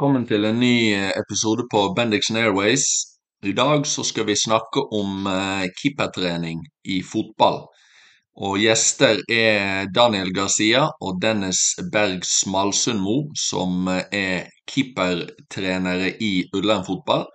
Velkommen 0.00 0.22
til 0.24 0.46
en 0.48 0.56
ny 0.56 0.94
eh, 0.96 1.10
episode 1.12 1.66
på 1.68 1.80
Bendixen 1.92 2.38
Airways. 2.40 2.84
I 3.44 3.52
dag 3.52 3.82
så 3.84 4.00
skal 4.00 4.24
vi 4.30 4.36
snakke 4.42 4.80
om 4.96 5.26
eh, 5.28 5.66
keepertrening 5.76 6.62
i 6.88 7.02
fotball. 7.04 7.58
Og 8.40 8.56
gjester 8.62 9.20
er 9.28 9.92
Daniel 9.92 10.32
Garcia 10.32 10.86
og 11.04 11.20
Dennis 11.20 11.60
Berg 11.92 12.24
Smalsundmo, 12.24 13.18
som 13.36 13.92
eh, 13.92 14.08
er 14.22 14.48
keepertrenere 14.72 16.14
i 16.16 16.32
Ullern 16.56 16.88
fotball. 16.88 17.28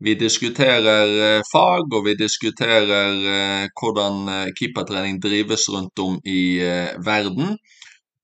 Vi 0.00 0.16
diskuterer 0.16 1.44
fag, 1.52 1.84
og 1.92 2.08
vi 2.08 2.16
diskuterer 2.16 3.68
hvordan 3.76 4.52
keepertrening 4.56 5.20
drives 5.20 5.68
rundt 5.68 6.00
om 6.00 6.16
i 6.24 6.60
verden 7.04 7.58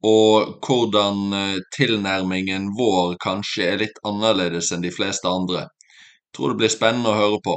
og 0.02 0.56
hvordan 0.66 1.32
eh, 1.32 1.58
tilnærmingen 1.76 2.72
vår 2.78 3.16
kanskje 3.22 3.68
er 3.70 3.82
litt 3.84 4.00
annerledes 4.08 4.72
enn 4.74 4.82
de 4.82 4.90
fleste 4.90 5.30
andre. 5.30 5.68
Jeg 5.68 6.38
tror 6.38 6.52
det 6.52 6.62
blir 6.62 6.72
spennende 6.72 7.12
å 7.12 7.18
høre 7.20 7.38
på. 7.44 7.54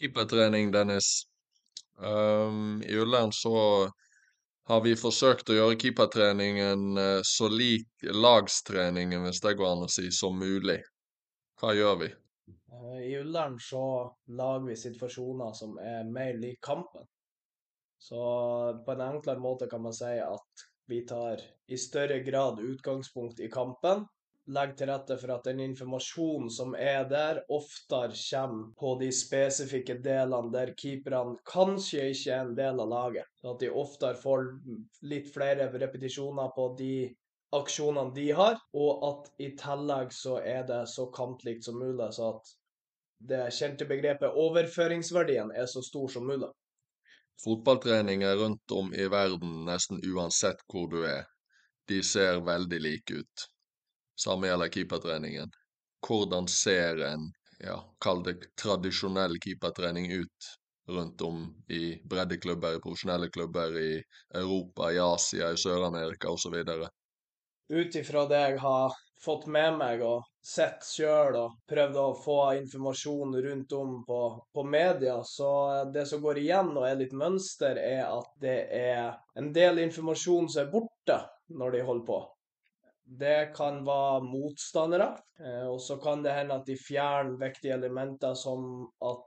Keepertrening, 0.00 0.72
Dennis. 0.74 1.24
Um, 1.96 2.82
I 2.84 2.98
Ullern 3.00 3.32
så 3.32 3.88
har 4.68 4.82
vi 4.84 4.92
forsøkt 4.98 5.48
å 5.48 5.56
gjøre 5.56 5.78
keepertreningen 5.80 6.98
uh, 7.00 7.20
så 7.24 7.48
lik 7.48 8.04
lagstreningen, 8.04 9.24
hvis 9.24 9.40
det 9.40 9.54
går 9.56 9.72
an 9.72 9.86
å 9.86 9.88
si, 9.88 10.10
som 10.12 10.36
mulig. 10.36 10.82
Hva 11.56 11.72
gjør 11.72 12.00
vi? 12.02 12.10
Uh, 12.74 12.98
I 13.00 13.14
Ullern 13.22 13.56
så 13.62 13.86
lager 14.36 14.68
vi 14.68 14.76
situasjoner 14.76 15.56
som 15.56 15.78
er 15.80 16.04
mer 16.04 16.36
lik 16.36 16.60
kampen. 16.60 17.08
Så 17.98 18.22
på 18.86 18.92
en 18.92 19.00
enklere 19.00 19.42
måte 19.42 19.68
kan 19.70 19.82
man 19.82 19.94
si 19.96 20.16
at 20.22 20.66
vi 20.86 21.00
tar 21.06 21.40
i 21.66 21.78
større 21.78 22.20
grad 22.20 22.60
utgangspunkt 22.60 23.40
i 23.40 23.50
kampen. 23.50 24.04
Legger 24.46 24.76
til 24.78 24.90
rette 24.92 25.16
for 25.18 25.32
at 25.34 25.48
den 25.48 25.60
informasjonen 25.64 26.50
som 26.54 26.76
er 26.78 27.08
der, 27.10 27.40
oftere 27.50 28.14
kommer 28.14 28.68
på 28.78 28.92
de 29.00 29.08
spesifikke 29.10 29.96
delene 30.04 30.52
der 30.54 30.70
keeperne 30.78 31.34
kanskje 31.50 32.04
ikke 32.12 32.36
er 32.36 32.44
en 32.44 32.54
del 32.60 32.82
av 32.84 32.92
laget. 32.92 33.32
Så 33.40 33.54
at 33.56 33.64
de 33.64 33.72
oftere 33.82 34.20
får 34.22 34.46
litt 35.10 35.32
flere 35.34 35.66
repetisjoner 35.72 36.52
på 36.54 36.68
de 36.78 36.92
aksjonene 37.58 38.14
de 38.14 38.28
har, 38.38 38.60
og 38.74 39.02
at 39.08 39.32
i 39.42 39.50
tillegg 39.58 40.14
så 40.14 40.38
er 40.38 40.62
det 40.68 40.84
så 40.94 41.08
kantlikt 41.14 41.66
som 41.66 41.80
mulig, 41.82 42.12
så 42.14 42.36
at 42.36 42.54
det 43.26 43.42
kjente 43.56 43.88
begrepet 43.88 44.38
overføringsverdien 44.44 45.50
er 45.56 45.66
så 45.70 45.82
stor 45.82 46.10
som 46.12 46.26
mulig. 46.28 46.52
Fotballtreninger 47.44 48.36
rundt 48.36 48.70
om 48.72 48.94
i 48.94 49.08
verden, 49.12 49.64
nesten 49.68 50.00
uansett 50.04 50.62
hvor 50.72 50.88
du 50.90 51.02
er, 51.06 51.24
de 51.88 52.02
ser 52.02 52.40
veldig 52.46 52.80
like 52.82 53.20
ut. 53.20 53.46
Samme 54.16 54.48
gjelder 54.48 54.72
keepertreningen. 54.72 55.52
Hvordan 56.06 56.48
ser 56.48 57.02
en, 57.04 57.28
ja, 57.60 57.76
kall 58.00 58.22
det 58.24 58.38
tradisjonell 58.58 59.36
keepertrening 59.44 60.08
ut 60.12 60.52
rundt 60.88 61.22
om 61.26 61.42
i 61.68 61.98
breddeklubber, 62.08 62.76
i 62.76 62.82
profesjonelle 62.82 63.28
klubber 63.34 63.74
i 63.80 63.90
Europa, 64.34 64.92
i 64.92 65.02
Asia, 65.02 65.50
i 65.52 65.60
Sør-Amerika 65.60 66.30
osv.? 66.32 66.56
Ut 67.68 67.98
ifra 68.00 68.24
det 68.30 68.42
jeg 68.44 68.60
har 68.62 68.94
fått 69.20 69.46
med 69.46 69.78
meg 69.78 70.02
og 70.04 70.26
sett 70.44 70.84
sjøl 70.86 71.36
og 71.40 71.56
prøvd 71.68 71.98
å 72.00 72.06
få 72.20 72.38
informasjon 72.60 73.36
rundt 73.46 73.74
om 73.76 73.98
på, 74.06 74.20
på, 74.54 74.64
media, 74.64 75.18
så 75.24 75.50
det 75.92 76.06
som 76.06 76.22
går 76.22 76.42
igjen 76.42 76.72
og 76.76 76.86
er 76.88 77.00
litt 77.00 77.14
mønster, 77.16 77.78
er 77.80 78.04
at 78.06 78.30
det 78.42 78.58
er 78.76 79.16
en 79.40 79.52
del 79.56 79.82
informasjon 79.86 80.50
som 80.52 80.64
er 80.66 80.72
borte 80.72 81.20
når 81.56 81.76
de 81.76 81.84
holder 81.88 82.06
på. 82.10 82.20
Det 83.06 83.40
kan 83.54 83.80
være 83.86 84.22
motstandere, 84.26 85.12
eh, 85.38 85.66
og 85.70 85.80
så 85.82 85.96
kan 86.02 86.24
det 86.24 86.34
hende 86.34 86.58
at 86.58 86.66
de 86.66 86.74
fjerner 86.78 87.38
viktige 87.40 87.76
elementer 87.78 88.34
som 88.34 88.86
at 89.06 89.24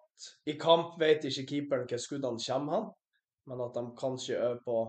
i 0.52 0.58
kamp 0.60 0.98
vet 1.00 1.24
ikke 1.30 1.46
keeperen 1.48 1.86
hva 1.88 2.00
skuddene 2.00 2.44
kommer 2.44 2.90
men 3.50 3.62
at 3.66 3.74
de 3.74 3.84
kanskje 3.98 4.38
øver 4.38 4.60
på 4.66 4.80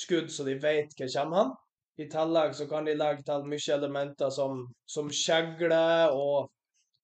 skudd 0.00 0.30
så 0.34 0.46
de 0.46 0.56
vet 0.62 0.94
hva 0.98 1.08
kommer. 1.14 1.52
I 2.00 2.06
tillegg 2.08 2.54
så 2.56 2.64
kan 2.70 2.86
de 2.88 2.94
legge 2.96 3.26
til 3.26 3.44
mye 3.50 3.74
elementer 3.76 4.32
som, 4.32 4.64
som 4.88 5.10
kjegle 5.12 5.82
og 6.16 6.48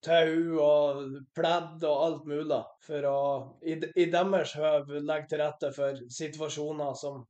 tau 0.07 0.61
og 0.63 1.01
pledd 1.37 1.85
og 1.85 2.03
alt 2.07 2.27
mulig, 2.31 2.61
for 2.87 3.09
å 3.11 3.21
i, 3.67 3.77
i 3.99 4.07
deres 4.13 4.55
høv 4.57 4.93
legge 4.97 5.33
til 5.33 5.43
rette 5.43 5.73
for 5.77 6.01
situasjoner 6.19 6.95
som, 7.01 7.25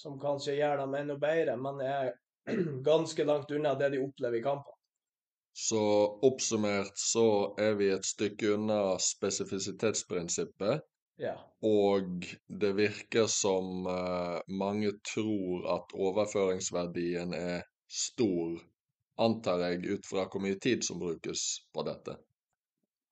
som 0.00 0.18
kanskje 0.20 0.56
gjør 0.58 0.84
dem 0.84 0.96
enda 1.00 1.18
bedre, 1.20 1.58
men 1.60 1.82
er 1.84 2.14
ganske 2.90 3.26
langt 3.28 3.52
unna 3.54 3.74
det 3.78 3.92
de 3.94 4.02
opplever 4.04 4.40
i 4.40 4.44
kampen. 4.44 4.72
Så 5.54 5.80
oppsummert 6.26 6.98
så 6.98 7.54
er 7.62 7.76
vi 7.78 7.92
et 7.94 8.06
stykke 8.08 8.56
unna 8.56 8.96
spesifisitetsprinsippet, 8.98 10.82
ja. 11.16 11.34
Og 11.62 12.26
det 12.48 12.72
virker 12.76 13.26
som 13.30 13.86
uh, 13.86 14.40
mange 14.48 14.92
tror 15.14 15.68
at 15.76 15.94
overføringsverdien 15.94 17.34
er 17.38 17.62
stor, 17.90 18.58
antar 19.20 19.62
jeg, 19.68 19.84
ut 19.94 20.08
fra 20.08 20.26
hvor 20.28 20.42
mye 20.42 20.58
tid 20.60 20.84
som 20.86 20.98
brukes 21.02 21.44
på 21.74 21.86
dette. 21.86 22.16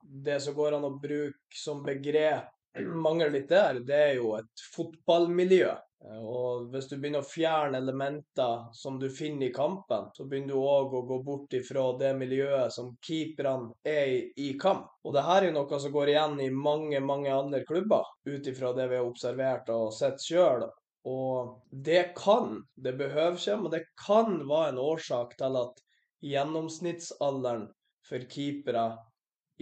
Det 0.02 0.40
som 0.42 0.56
går 0.56 0.76
an 0.78 0.88
å 0.88 0.96
bruke 0.98 1.56
som 1.56 1.84
begrep, 1.86 2.50
mangler 2.80 3.30
litt 3.30 3.48
der, 3.48 3.80
det 3.86 4.02
er 4.08 4.14
jo 4.16 4.34
et 4.38 4.66
fotballmiljø. 4.74 5.72
Eh, 6.04 6.22
og 6.24 6.68
hvis 6.72 6.88
du 6.90 6.96
begynner 6.96 7.22
å 7.22 7.28
fjerne 7.28 7.78
elementer 7.82 8.66
som 8.76 8.98
du 9.00 9.08
finner 9.12 9.48
i 9.48 9.54
kampen, 9.54 10.08
så 10.16 10.26
begynner 10.26 10.54
du 10.54 10.60
òg 10.60 10.96
å 10.96 11.02
gå 11.08 11.18
bort 11.26 11.56
ifra 11.58 11.84
det 12.00 12.12
miljøet 12.18 12.74
som 12.74 12.92
keeperne 13.04 13.72
er 13.86 14.14
i, 14.36 14.52
kamp. 14.60 14.88
Og 15.04 15.14
det 15.16 15.26
her 15.26 15.48
er 15.48 15.54
noe 15.54 15.80
som 15.80 15.94
går 15.94 16.14
igjen 16.14 16.38
i 16.42 16.50
mange, 16.54 17.00
mange 17.04 17.32
andre 17.34 17.62
klubber, 17.68 18.08
ut 18.26 18.46
ifra 18.48 18.72
det 18.76 18.88
vi 18.90 18.98
har 19.00 19.08
observert 19.08 19.70
og 19.74 19.92
sett 19.96 20.22
sjøl. 20.22 20.66
Og 21.08 21.62
det 21.70 22.12
kan, 22.18 22.60
det 22.78 22.94
behøver 22.98 23.38
ikke, 23.38 23.58
men 23.58 23.72
det 23.74 23.84
kan 23.98 24.36
være 24.46 24.74
en 24.74 24.82
årsak 24.82 25.34
til 25.38 25.58
at 25.58 25.80
gjennomsnittsalderen 26.22 27.66
for 28.06 28.26
keepere 28.30 28.84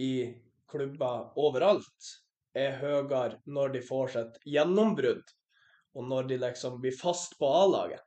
i 0.01 0.13
klubber 0.69 1.31
overalt 1.41 2.11
er 2.57 2.79
høyere 2.81 3.39
når 3.45 3.77
de 3.77 3.83
får 3.85 4.15
sitt 4.15 4.41
gjennombrudd 4.45 5.23
og 5.93 6.07
når 6.07 6.23
de 6.29 6.37
liksom 6.37 6.79
blir 6.81 6.95
fast 6.95 7.37
på 7.39 7.47
A-laget, 7.47 8.01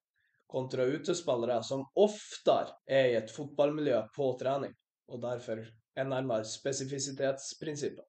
kontra 0.47 0.85
utespillere 0.85 1.63
som 1.67 1.85
oftere 2.01 2.77
er 2.87 3.11
i 3.11 3.17
et 3.19 3.33
fotballmiljø 3.35 4.01
på 4.15 4.31
trening, 4.41 4.73
og 5.11 5.21
derfor 5.23 5.61
er 5.61 6.09
nærmere 6.09 6.47
spesifisitetsprinsippet. 6.49 8.07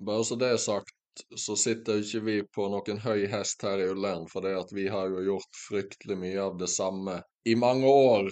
Bare 0.00 0.24
så 0.24 0.36
det 0.40 0.52
er 0.54 0.62
sagt, 0.62 0.94
så 1.36 1.56
sitter 1.58 2.00
ikke 2.00 2.22
vi 2.24 2.36
på 2.54 2.68
noen 2.72 3.00
høy 3.02 3.26
hest 3.28 3.64
her 3.66 3.82
i 3.82 3.90
Ullern, 3.90 4.28
for 4.30 4.46
det 4.46 4.54
at 4.56 4.70
vi 4.72 4.86
har 4.92 5.10
jo 5.12 5.24
gjort 5.26 5.60
fryktelig 5.66 6.16
mye 6.20 6.40
av 6.44 6.56
det 6.60 6.70
samme 6.70 7.18
i 7.44 7.56
mange 7.58 7.90
år. 7.90 8.30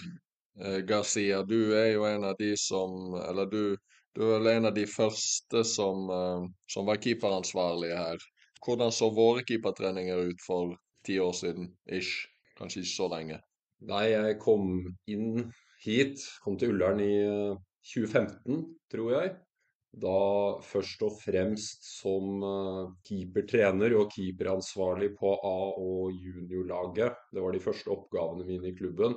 Eh, 0.62 0.78
Garcia, 0.88 1.42
du 1.42 1.74
er 1.76 1.92
jo 1.96 2.06
en 2.08 2.24
av 2.24 2.38
de 2.38 2.54
som 2.58 3.14
Eller 3.20 3.46
du, 3.46 3.76
du 4.18 4.24
er 4.26 4.40
vel 4.40 4.50
en 4.50 4.66
av 4.66 4.74
de 4.74 4.82
første 4.90 5.62
som, 5.62 6.08
eh, 6.10 6.46
som 6.66 6.88
var 6.88 6.98
keeperansvarlige 6.98 7.98
her. 7.98 8.24
Hvordan 8.64 8.90
så 8.90 9.12
våre 9.14 9.44
keepertreninger 9.46 10.32
ut 10.32 10.40
for 10.42 10.74
ti 11.06 11.20
år 11.22 11.36
siden, 11.38 11.70
ish? 11.86 12.26
Kanskje 12.58 12.82
ikke 12.82 12.96
så 12.96 13.06
lenge. 13.12 13.38
Nei, 13.86 14.08
jeg 14.10 14.40
kom 14.42 14.72
inn 15.06 15.52
hit, 15.84 16.24
kom 16.42 16.56
til 16.58 16.74
Ullern 16.74 16.98
i 17.04 17.12
2015, 17.92 18.56
eh, 18.56 18.64
tror 18.90 19.12
jeg. 19.14 19.36
Da 20.02 20.16
først 20.66 21.04
og 21.06 21.14
fremst 21.22 21.86
som 21.86 22.42
eh, 22.42 22.90
keepertrener 23.06 23.94
og 24.00 24.10
keeperansvarlig 24.16 25.12
på 25.20 25.30
A- 25.38 25.78
og 25.78 26.10
juniorlaget. 26.18 27.14
Det 27.30 27.44
var 27.44 27.54
de 27.54 27.62
første 27.62 27.94
oppgavene 27.94 28.50
mine 28.50 28.72
i 28.72 28.76
klubben. 28.76 29.14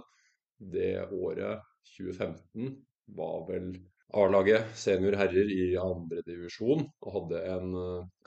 Det 0.62 0.94
året, 1.10 1.66
2015, 1.98 2.78
var 3.18 3.48
vel 3.50 3.74
A-laget 4.18 4.74
senior 4.76 5.16
herrer 5.20 5.52
i 5.54 5.70
andredivisjon 5.80 6.84
og 6.84 7.14
hadde 7.16 7.44
en 7.54 7.72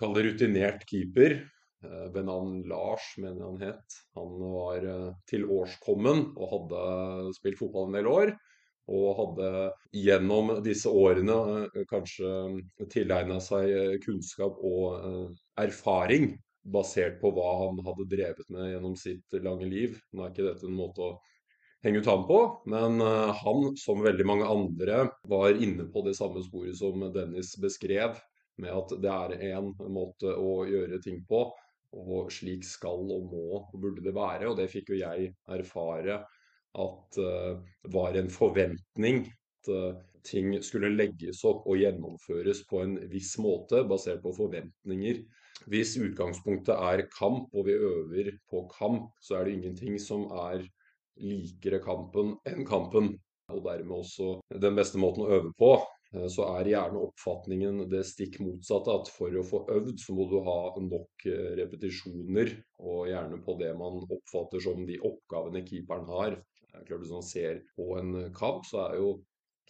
kall 0.01 0.15
det 0.17 0.25
rutinert 0.29 0.87
keeper 0.89 1.37
eh, 1.37 2.07
ved 2.15 2.25
navn 2.29 2.63
Lars, 2.71 3.11
mener 3.21 3.45
han 3.45 3.61
het. 3.63 3.99
Han 4.17 4.33
var 4.55 4.81
til 4.81 5.45
tilårskommen 5.45 6.27
og 6.35 6.53
hadde 6.55 7.35
spilt 7.37 7.61
fotball 7.61 7.91
en 7.91 7.99
del 7.99 8.11
år. 8.11 8.35
Og 8.95 9.05
hadde 9.17 9.51
gjennom 9.97 10.51
disse 10.65 10.91
årene 10.93 11.85
kanskje 11.89 12.33
tilegna 12.93 13.39
seg 13.41 14.03
kunnskap 14.05 14.59
og 14.61 15.31
erfaring 15.61 16.35
basert 16.65 17.17
på 17.21 17.31
hva 17.37 17.49
han 17.63 17.81
hadde 17.85 18.09
drevet 18.11 18.51
med 18.53 18.73
gjennom 18.73 18.97
sitt 18.97 19.37
lange 19.45 19.69
liv. 19.69 19.97
Nå 20.13 20.25
er 20.25 20.33
ikke 20.33 20.49
dette 20.49 20.69
en 20.69 20.77
måte 20.77 21.05
å 21.05 21.15
henge 21.85 22.01
ut 22.03 22.09
ham 22.11 22.25
på. 22.29 22.39
Men 22.71 23.01
uh, 23.05 23.33
han, 23.41 23.75
som 23.81 24.05
veldig 24.05 24.27
mange 24.29 24.49
andre, 24.51 25.09
var 25.31 25.55
inne 25.55 25.89
på 25.93 26.05
det 26.07 26.17
samme 26.19 26.43
sporet 26.45 26.79
som 26.79 27.05
Dennis 27.15 27.55
beskrev, 27.61 28.19
med 28.61 28.71
at 28.71 28.97
det 29.03 29.13
er 29.13 29.37
en 29.57 29.73
måte 29.93 30.31
å 30.31 30.63
gjøre 30.69 31.01
ting 31.05 31.23
på. 31.29 31.47
Og 31.95 32.33
slik 32.35 32.65
skal 32.67 33.05
og 33.15 33.31
må 33.31 33.47
og 33.61 33.77
burde 33.79 34.03
det 34.03 34.15
være. 34.17 34.49
Og 34.51 34.59
det 34.59 34.71
fikk 34.73 34.95
jo 34.95 35.03
jeg 35.03 35.31
erfare 35.47 36.25
at 36.75 37.15
det 37.15 37.91
var 37.95 38.17
en 38.19 38.31
forventning 38.35 39.29
at 39.65 39.71
uh, 39.71 39.95
ting 40.25 40.55
skulle 40.65 40.95
legges 40.95 41.45
opp 41.47 41.67
og 41.69 41.79
gjennomføres 41.79 42.65
på 42.69 42.83
en 42.83 42.97
viss 43.11 43.35
måte, 43.39 43.85
basert 43.89 44.23
på 44.25 44.33
forventninger. 44.37 45.21
Hvis 45.71 45.95
utgangspunktet 46.01 46.75
er 46.75 47.07
kamp, 47.15 47.53
og 47.55 47.69
vi 47.69 47.77
øver 47.77 48.33
på 48.51 48.65
kamp, 48.73 49.13
så 49.21 49.39
er 49.39 49.47
det 49.47 49.59
ingenting 49.59 49.99
som 50.03 50.27
er 50.33 50.65
likere 51.21 51.81
kampen 51.85 52.35
enn 52.49 52.67
kampen. 52.69 53.15
Og 53.53 53.61
dermed 53.61 53.99
også 54.01 54.39
den 54.63 54.79
beste 54.79 55.01
måten 55.01 55.27
å 55.27 55.33
øve 55.37 55.51
på. 55.59 55.75
Eh, 56.15 56.29
så 56.33 56.47
er 56.55 56.71
gjerne 56.73 57.03
oppfatningen 57.09 57.83
det 57.93 58.05
stikk 58.09 58.41
motsatte. 58.45 58.95
At 58.95 59.11
for 59.13 59.37
å 59.37 59.45
få 59.47 59.65
øvd, 59.75 59.99
så 60.01 60.17
må 60.17 60.29
du 60.31 60.39
ha 60.47 60.59
nok 60.81 61.27
eh, 61.29 61.53
repetisjoner. 61.61 62.55
Og 62.81 63.11
gjerne 63.11 63.43
på 63.45 63.59
det 63.61 63.75
man 63.79 64.01
oppfatter 64.07 64.65
som 64.65 64.87
de 64.89 64.99
oppgavene 65.03 65.65
keeperen 65.67 66.09
har. 66.13 66.41
Klart 66.75 67.05
Hvis 67.05 67.15
man 67.15 67.23
ser 67.27 67.63
på 67.77 67.93
en 68.01 68.17
kamp, 68.35 68.65
så 68.67 68.89
er 68.89 68.99
jo 68.99 69.11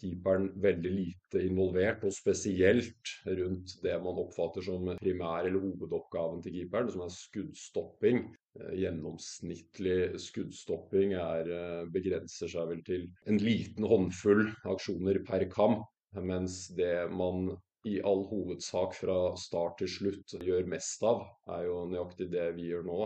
keeperen 0.01 0.49
veldig 0.61 0.91
lite 0.91 1.41
involvert, 1.45 2.03
og 2.07 2.13
spesielt 2.15 3.13
rundt 3.25 3.75
det 3.83 3.95
man 4.03 4.21
oppfatter 4.25 4.65
som 4.65 4.89
primær- 4.99 5.47
eller 5.47 5.63
hovedoppgaven 5.63 6.43
til 6.43 6.57
keeperen, 6.59 6.91
som 6.91 7.05
er 7.05 7.13
skuddstopping. 7.15 8.23
Eh, 8.59 8.73
gjennomsnittlig 8.83 9.99
skuddstopping 10.27 11.15
er, 11.19 11.51
begrenser 11.91 12.51
seg 12.51 12.71
vel 12.71 12.81
til 12.87 13.09
en 13.29 13.41
liten 13.41 13.87
håndfull 13.87 14.47
aksjoner 14.75 15.21
per 15.27 15.47
kamp. 15.51 15.85
Mens 16.15 16.69
det 16.77 17.09
man 17.11 17.49
i 17.85 17.99
all 18.01 18.23
hovedsak 18.29 18.95
fra 18.97 19.17
start 19.37 19.77
til 19.81 19.91
slutt 19.91 20.35
gjør 20.41 20.69
mest 20.69 21.03
av, 21.05 21.25
er 21.53 21.67
jo 21.67 21.83
nøyaktig 21.91 22.31
det 22.33 22.47
vi 22.57 22.69
gjør 22.71 22.87
nå, 22.87 23.01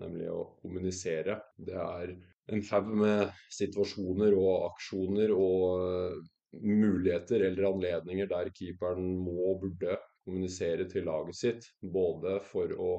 nemlig 0.00 0.30
å 0.32 0.46
kommunisere. 0.62 1.40
Det 1.60 1.76
er 1.76 2.14
en 2.52 2.62
haug 2.70 2.90
med 3.00 3.30
situasjoner 3.52 4.36
og 4.36 4.68
aksjoner 4.70 5.32
og 5.34 5.84
eh, 5.84 6.18
muligheter 6.64 7.46
eller 7.48 7.70
anledninger 7.70 8.28
der 8.30 8.50
keeperen 8.54 9.14
må 9.24 9.34
og 9.52 9.64
burde 9.64 9.96
kommunisere 10.24 10.86
til 10.90 11.08
laget 11.08 11.38
sitt. 11.38 11.66
Både 11.80 12.38
for 12.50 12.70
å 12.76 12.92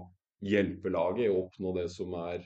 hjelpe 0.46 0.92
laget 0.94 1.28
i 1.28 1.32
å 1.32 1.46
oppnå 1.46 1.74
det 1.78 1.88
som 1.94 2.14
er 2.26 2.44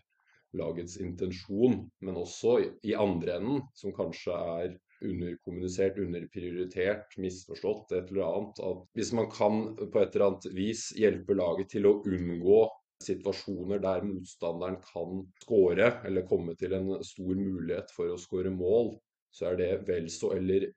lagets 0.60 0.98
intensjon, 0.98 1.84
men 2.02 2.18
også 2.18 2.56
i 2.88 2.96
andre 2.98 3.36
enden, 3.38 3.66
som 3.78 3.94
kanskje 3.94 4.34
er 4.34 4.78
underkommunisert, 5.06 6.00
underprioritert, 6.02 7.14
misforstått, 7.22 7.94
et 7.96 8.10
eller 8.12 8.26
annet. 8.26 8.62
At 8.66 8.82
hvis 8.98 9.14
man 9.16 9.30
kan 9.32 9.62
på 9.80 10.02
et 10.02 10.16
eller 10.16 10.26
annet 10.32 10.50
vis 10.58 10.90
hjelpe 10.98 11.38
laget 11.38 11.72
til 11.76 11.88
å 11.88 12.00
unngå 12.02 12.64
situasjoner 13.04 13.82
der 13.84 14.04
motstanderen 14.06 14.80
kan 14.84 15.24
skåre, 15.44 15.94
eller 16.08 16.28
komme 16.28 16.56
til 16.60 16.76
en 16.78 16.92
stor 17.06 17.36
mulighet 17.40 17.94
for 17.96 18.12
å 18.12 18.20
skåre 18.20 18.52
mål, 18.54 18.96
så 19.32 19.52
er 19.52 19.60
det 19.60 19.72
vel 19.88 20.10
så 20.12 20.34
eller 20.36 20.70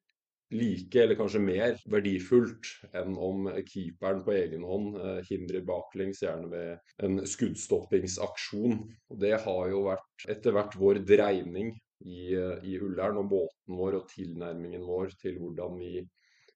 like, 0.53 1.01
eller 1.01 1.17
kanskje 1.17 1.41
mer, 1.43 1.79
verdifullt 1.91 2.69
enn 2.99 3.17
om 3.17 3.49
keeperen 3.69 4.21
på 4.27 4.35
egen 4.37 4.67
hånd 4.69 4.99
eh, 5.01 5.21
hindrer 5.31 5.65
baklengs, 5.67 6.23
gjerne 6.25 6.51
ved 6.53 7.07
en 7.07 7.23
skuddstoppingsaksjon. 7.29 8.83
Og 9.11 9.23
Det 9.23 9.33
har 9.47 9.71
jo 9.73 9.87
vært 9.89 10.29
etter 10.35 10.57
hvert 10.57 10.77
vår 10.79 11.03
dreining 11.09 11.73
i, 12.05 12.35
eh, 12.37 12.59
i 12.69 12.77
Ullern, 12.83 13.23
og 13.23 13.31
båten 13.33 13.81
vår 13.81 14.03
og 14.03 14.11
tilnærmingen 14.13 14.85
vår 14.87 15.17
til 15.23 15.41
hvordan 15.41 15.81
vi 15.81 16.05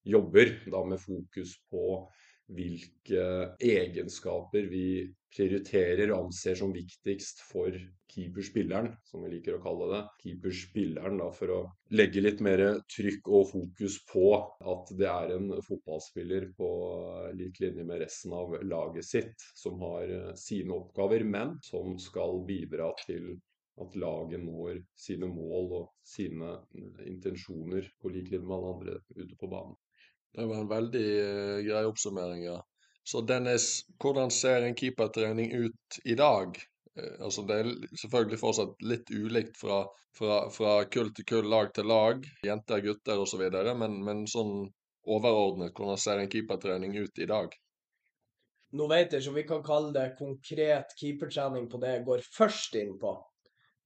jobber, 0.06 0.52
da 0.70 0.84
med 0.86 1.02
fokus 1.02 1.56
på 1.72 2.04
hvilke 2.54 3.22
egenskaper 3.62 4.68
vi 4.70 4.88
prioriterer 5.36 6.10
og 6.12 6.28
anser 6.28 6.56
som 6.58 6.72
viktigst 6.74 7.42
for 7.50 7.74
keeperspilleren, 8.12 8.92
som 9.04 9.24
vi 9.24 9.32
liker 9.34 9.56
å 9.56 9.62
kalle 9.64 9.88
det. 9.90 10.02
Keeperspilleren, 10.22 11.18
da, 11.20 11.28
for 11.34 11.52
å 11.52 11.58
legge 11.98 12.22
litt 12.22 12.40
mer 12.44 12.62
trykk 12.92 13.28
og 13.28 13.50
fokus 13.50 13.98
på 14.08 14.28
at 14.72 14.92
det 14.98 15.08
er 15.10 15.34
en 15.36 15.50
fotballspiller 15.66 16.48
på 16.56 16.70
lik 17.36 17.60
linje 17.64 17.84
med 17.84 18.04
resten 18.04 18.36
av 18.36 18.56
laget 18.64 19.08
sitt, 19.08 19.48
som 19.58 19.82
har 19.84 20.06
eh, 20.06 20.32
sine 20.40 20.76
oppgaver, 20.78 21.26
men 21.26 21.56
som 21.66 21.98
skal 22.00 22.40
bidra 22.48 22.92
til 23.04 23.34
at 23.82 23.96
laget 24.00 24.40
når 24.40 24.80
sine 24.96 25.28
mål 25.28 25.74
og 25.82 25.90
sine 26.06 26.54
eh, 26.78 27.02
intensjoner 27.10 27.90
på 28.00 28.14
lik 28.14 28.30
linje 28.32 28.46
med 28.46 28.56
alle 28.56 28.76
andre 28.78 29.00
ute 29.18 29.34
på 29.36 29.50
banen. 29.52 29.76
Det 30.36 30.46
var 30.46 30.62
en 30.62 30.70
veldig 30.70 31.04
uh, 31.24 31.58
grei 31.64 31.84
oppsummering, 31.88 32.42
ja. 32.44 32.56
Så 33.06 33.22
Dennis, 33.22 33.84
hvordan 34.02 34.32
ser 34.34 34.66
en 34.66 34.76
keepertrening 34.76 35.52
ut 35.54 36.00
i 36.04 36.16
dag? 36.18 36.58
Uh, 36.98 37.14
altså 37.24 37.44
Det 37.48 37.60
er 37.60 37.70
selvfølgelig 38.02 38.40
fortsatt 38.42 38.82
litt 38.84 39.12
ulikt 39.12 39.56
fra, 39.60 39.84
fra, 40.18 40.40
fra 40.52 40.78
kull 40.92 41.12
til 41.16 41.28
kull, 41.28 41.48
lag 41.52 41.72
til 41.76 41.88
lag, 41.88 42.26
jenter, 42.44 42.82
gutter 42.84 43.22
osv., 43.22 43.46
men, 43.80 44.02
men 44.04 44.26
sånn 44.30 44.66
overordnet, 45.06 45.72
hvordan 45.76 46.02
ser 46.02 46.20
en 46.20 46.32
keepertrening 46.32 46.98
ut 46.98 47.22
i 47.22 47.30
dag? 47.30 47.54
Nå 48.76 48.90
vet 48.90 49.14
jeg 49.14 49.22
ikke 49.22 49.30
om 49.30 49.38
vi 49.38 49.48
kan 49.48 49.64
kalle 49.64 49.94
det 49.94 50.10
konkret 50.18 50.92
keepertrening 50.98 51.70
på 51.70 51.80
det 51.80 51.94
jeg 51.94 52.06
går 52.08 52.24
først 52.34 52.74
inn 52.76 52.96
på 53.00 53.14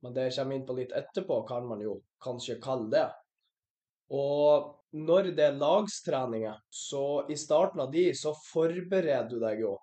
men 0.00 0.14
det 0.16 0.28
jeg 0.28 0.36
kommer 0.40 0.56
inn 0.56 0.66
på 0.68 0.76
litt 0.78 0.92
etterpå, 0.96 1.42
kan 1.48 1.66
man 1.68 1.82
jo 1.84 1.98
kanskje 2.24 2.60
kalle 2.62 2.88
det. 2.92 3.08
Og 4.16 4.70
når 4.96 5.30
det 5.36 5.44
er 5.46 5.60
lagstreninger, 5.60 6.56
så 6.70 7.26
i 7.30 7.36
starten 7.38 7.84
av 7.84 7.92
de, 7.92 8.08
så 8.16 8.32
forbereder 8.50 9.28
du 9.30 9.38
deg 9.42 9.62
jo 9.62 9.76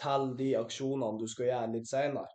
til 0.00 0.30
de 0.38 0.54
aksjonene 0.58 1.20
du 1.20 1.28
skal 1.30 1.50
gjøre 1.50 1.72
litt 1.74 1.90
seinere. 1.90 2.30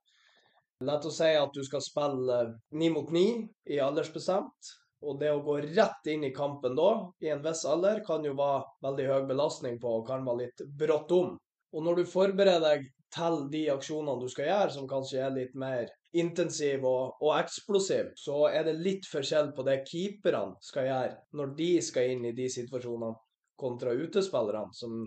La 0.88 0.96
oss 0.96 1.18
si 1.18 1.31
at 1.36 1.52
du 1.52 1.64
skal 1.68 1.81
spille 1.84 2.38
ni 2.80 2.88
mot 2.94 3.10
ni 3.12 3.26
i 3.68 3.81
aldersbestemt. 3.84 4.76
Og 5.04 5.16
det 5.20 5.30
å 5.31 5.42
gå 5.44 5.58
rett 5.64 6.08
inn 6.12 6.26
i 6.28 6.34
kampen 6.36 6.76
da, 6.76 6.90
i 7.24 7.30
en 7.31 7.44
viss 7.44 7.66
alder, 7.68 8.02
kan 8.04 8.24
jo 8.24 8.34
være 8.36 8.66
veldig 8.84 9.06
høy 9.08 9.28
belastning 9.30 9.78
på 9.80 9.94
og 10.00 10.08
kan 10.08 10.26
være 10.28 10.46
litt 10.46 10.64
brått 10.80 11.12
om. 11.16 11.38
Og 11.76 11.86
når 11.86 12.02
du 12.02 12.12
forbereder 12.12 12.64
deg 12.66 12.90
til 13.16 13.38
de 13.52 13.62
aksjonene 13.72 14.20
du 14.20 14.28
skal 14.31 14.50
gjøre, 14.50 14.74
som 14.76 14.90
kanskje 14.92 15.22
er 15.24 15.36
litt 15.36 15.56
mer 15.60 15.88
intensiv 16.18 16.86
og, 16.88 17.18
og, 17.22 17.34
eksplosiv, 17.38 18.14
så 18.18 18.48
er 18.50 18.66
det 18.66 18.80
litt 18.82 19.08
forskjell 19.10 19.52
på 19.56 19.66
det 19.68 19.82
keeperne 19.88 20.58
skal 20.66 20.88
gjøre 20.88 21.18
når 21.38 21.52
de 21.60 21.72
skal 21.86 22.14
inn 22.14 22.26
i 22.30 22.36
de 22.38 22.48
situasjonene, 22.52 23.18
kontra 23.60 23.92
utespillerne, 23.92 24.72
som 24.72 25.04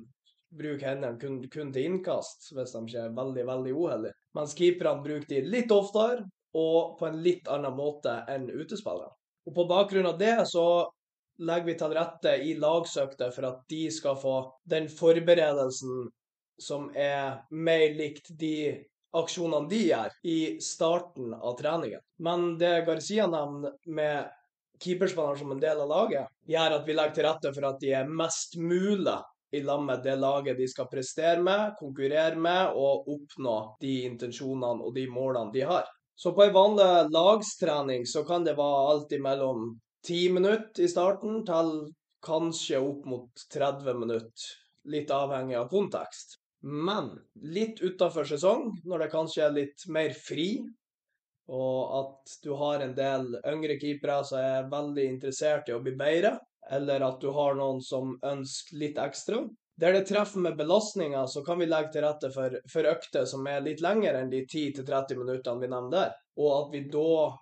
bruker 0.53 0.91
hendene 0.91 1.17
kun, 1.17 1.39
kun, 1.49 1.71
til 1.73 1.89
innkast, 1.89 2.51
hvis 2.53 2.75
de 2.75 2.83
ikke 2.85 3.05
er 3.07 3.15
veldig, 3.17 3.45
veldig 3.49 3.73
uheldige. 3.73 4.17
Mens 4.37 4.53
keeperne 4.59 5.05
bruker 5.07 5.29
de 5.31 5.41
litt 5.49 5.73
oftere 5.73 6.27
og 6.61 6.99
på 6.99 7.09
en 7.09 7.23
litt 7.25 7.49
annen 7.49 7.73
måte 7.73 8.13
enn 8.29 8.51
utespillerne. 8.53 9.15
Og 9.49 9.55
På 9.57 9.65
bakgrunn 9.71 10.11
av 10.11 10.19
det 10.21 10.37
så 10.51 10.67
legger 11.43 11.71
vi 11.71 11.77
til 11.81 11.95
rette 11.97 12.35
i 12.45 12.53
lagsøkter 12.61 13.33
for 13.35 13.49
at 13.49 13.63
de 13.73 13.87
skal 13.91 14.19
få 14.21 14.37
den 14.69 14.91
forberedelsen 14.93 16.11
som 16.61 16.91
er 16.95 17.41
mer 17.51 17.89
likt 17.97 18.29
de 18.39 18.55
aksjonene 19.17 19.69
de 19.71 19.81
gjør 19.89 20.15
i 20.29 20.39
starten 20.65 21.35
av 21.35 21.57
treningen. 21.59 22.01
Men 22.25 22.55
det 22.61 22.85
Garcia 22.87 23.27
nevner 23.31 23.75
med 23.87 24.31
keeperspilleren 24.83 25.39
som 25.39 25.53
en 25.55 25.61
del 25.63 25.83
av 25.85 25.91
laget, 25.91 26.33
gjør 26.49 26.79
at 26.79 26.89
vi 26.89 26.97
legger 26.97 27.19
til 27.19 27.29
rette 27.29 27.53
for 27.55 27.69
at 27.69 27.81
de 27.83 27.93
er 28.01 28.11
mest 28.23 28.57
mulig 28.59 29.19
i 29.53 29.61
lag 29.63 29.83
med 29.85 30.03
det 30.03 30.17
laget 30.17 30.57
de 30.57 30.67
skal 30.69 30.89
prestere 30.89 31.43
med, 31.45 31.75
konkurrere 31.79 32.39
med 32.41 32.73
og 32.79 33.09
oppnå 33.13 33.57
de 33.85 33.99
intensjonene 34.09 34.81
og 34.81 34.95
de 34.97 35.07
målene 35.13 35.53
de 35.53 35.67
har. 35.69 35.85
Så 36.17 36.33
på 36.33 36.45
en 36.45 36.55
vanlig 36.55 36.89
lagstrening 37.13 38.07
så 38.09 38.25
kan 38.25 38.47
det 38.47 38.57
være 38.57 38.87
alt 38.93 39.13
mellom 39.21 39.75
10 40.07 40.33
minutter 40.39 40.85
i 40.85 40.89
starten 40.91 41.43
til 41.47 41.73
kanskje 42.25 42.81
opp 42.81 43.07
mot 43.11 43.45
30 43.53 43.99
minutter, 43.99 44.49
litt 44.89 45.11
avhengig 45.13 45.59
av 45.59 45.69
kontekst. 45.71 46.39
Men 46.63 47.11
litt 47.43 47.81
utafor 47.83 48.27
sesong, 48.29 48.69
når 48.87 49.05
det 49.05 49.13
kanskje 49.13 49.45
er 49.47 49.57
litt 49.57 49.85
mer 49.91 50.15
fri, 50.15 50.63
og 51.53 51.95
at 51.99 52.37
du 52.45 52.53
har 52.55 52.85
en 52.85 52.95
del 52.95 53.33
yngre 53.51 53.77
keepere 53.81 54.21
som 54.25 54.39
er 54.39 54.71
veldig 54.71 55.07
interessert 55.09 55.69
i 55.69 55.75
å 55.75 55.83
bli 55.83 55.97
bedre, 55.99 56.37
eller 56.71 57.03
at 57.03 57.19
du 57.21 57.33
har 57.35 57.59
noen 57.59 57.83
som 57.83 58.15
ønsker 58.23 58.79
litt 58.79 59.01
ekstra. 59.03 59.43
Der 59.83 59.97
det 59.97 60.05
treffer 60.07 60.45
med 60.45 60.57
belastninger, 60.57 61.27
så 61.27 61.43
kan 61.43 61.59
vi 61.59 61.67
legge 61.67 61.97
til 61.97 62.07
rette 62.07 62.31
for, 62.31 62.55
for 62.71 62.87
økter 62.87 63.27
som 63.27 63.47
er 63.51 63.65
litt 63.65 63.83
lengre 63.83 64.21
enn 64.21 64.31
de 64.31 64.45
10-30 64.45 65.19
minuttene 65.19 65.65
vi 65.65 65.73
nevner. 65.73 66.15
Og 66.39 66.53
at 66.61 66.73
vi 66.77 66.85
da 66.93 67.33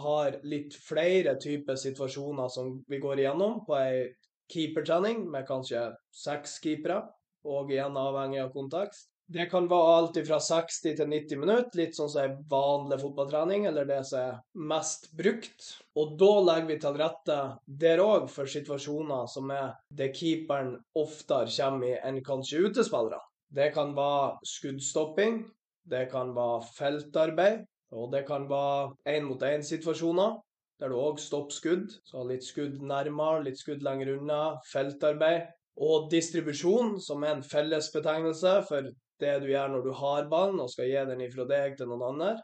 har 0.00 0.38
litt 0.46 0.76
flere 0.86 1.34
typer 1.42 1.76
situasjoner 1.76 2.48
som 2.48 2.78
vi 2.88 3.00
går 3.02 3.20
igjennom 3.20 3.60
på 3.66 3.76
ei 3.76 4.04
keepertrening 4.50 5.26
med 5.30 5.46
kanskje 5.46 5.90
seks 6.14 6.56
keepere 6.62 7.02
og 7.44 7.72
igjen 7.72 7.96
avhengig 7.96 8.42
av 8.42 8.52
kontekst. 8.54 9.08
Det 9.30 9.44
kan 9.46 9.68
være 9.70 9.90
alt 9.94 10.16
fra 10.26 10.40
60 10.42 10.96
til 10.98 11.06
90 11.06 11.38
minutter, 11.38 11.78
litt 11.78 11.94
sånn 11.94 12.08
som 12.10 12.24
er 12.24 12.32
vanlig 12.50 12.96
fotballtrening, 12.98 13.68
eller 13.68 13.86
det 13.86 14.00
som 14.08 14.24
er 14.24 14.40
mest 14.72 15.06
brukt. 15.14 15.68
Og 16.02 16.16
da 16.18 16.30
legger 16.48 16.66
vi 16.66 16.78
til 16.82 16.98
rette 16.98 17.36
der 17.84 18.02
òg 18.02 18.26
for 18.32 18.50
situasjoner 18.50 19.30
som 19.30 19.52
er 19.54 19.76
det 19.94 20.10
keeperen 20.18 20.74
oftere 20.98 21.46
kommer 21.54 21.92
i 21.92 22.00
enn 22.10 22.18
kanskje 22.26 22.64
utespillere. 22.66 23.22
Det 23.54 23.70
kan 23.74 23.94
være 23.94 24.50
skuddstopping, 24.50 25.44
det 25.90 26.08
kan 26.10 26.34
være 26.34 26.66
feltarbeid, 26.74 27.62
og 27.94 28.10
det 28.10 28.26
kan 28.26 28.50
være 28.50 28.90
én-mot-én-situasjoner. 29.14 30.40
der 30.80 30.88
du 30.88 30.96
òg 30.96 31.18
stopper 31.20 31.52
skudd. 31.52 31.90
Så 32.08 32.22
litt 32.24 32.44
skudd 32.46 32.80
nærmere, 32.80 33.42
litt 33.44 33.58
skudd 33.60 33.82
lenger 33.84 34.14
unna. 34.16 34.38
Feltarbeid. 34.64 35.50
Og 35.80 36.10
distribusjon, 36.12 36.98
som 37.00 37.24
er 37.24 37.38
en 37.38 37.46
fellesbetegnelse 37.46 38.54
for 38.68 38.90
det 39.20 39.34
du 39.42 39.50
gjør 39.50 39.72
når 39.72 39.84
du 39.84 39.92
har 39.96 40.28
ballen 40.32 40.60
og 40.60 40.70
skal 40.72 40.88
gi 40.90 41.04
den 41.08 41.24
ifra 41.24 41.46
deg 41.48 41.76
til 41.78 41.88
noen 41.88 42.06
andre. 42.12 42.34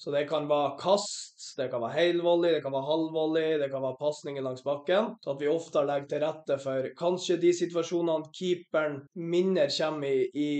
Så 0.00 0.12
det 0.14 0.22
kan 0.30 0.46
være 0.48 0.78
kast, 0.80 1.42
det 1.58 1.66
kan 1.68 1.82
være 1.82 1.92
helvolley, 1.98 2.54
det 2.54 2.62
kan 2.64 2.72
være 2.72 2.88
halvvolley, 2.88 3.58
det 3.60 3.68
kan 3.68 3.82
være 3.84 4.00
pasninger 4.00 4.44
langs 4.46 4.64
bakken. 4.64 5.10
Så 5.20 5.34
at 5.34 5.42
vi 5.42 5.50
ofte 5.52 5.82
legger 5.84 6.08
til 6.08 6.22
rette 6.24 6.56
for 6.62 6.88
kanskje 6.96 7.36
de 7.42 7.50
situasjonene 7.58 8.32
keeperen 8.32 9.02
mindre 9.12 9.68
kommer 9.76 10.08
i 10.08 10.30
i 10.40 10.52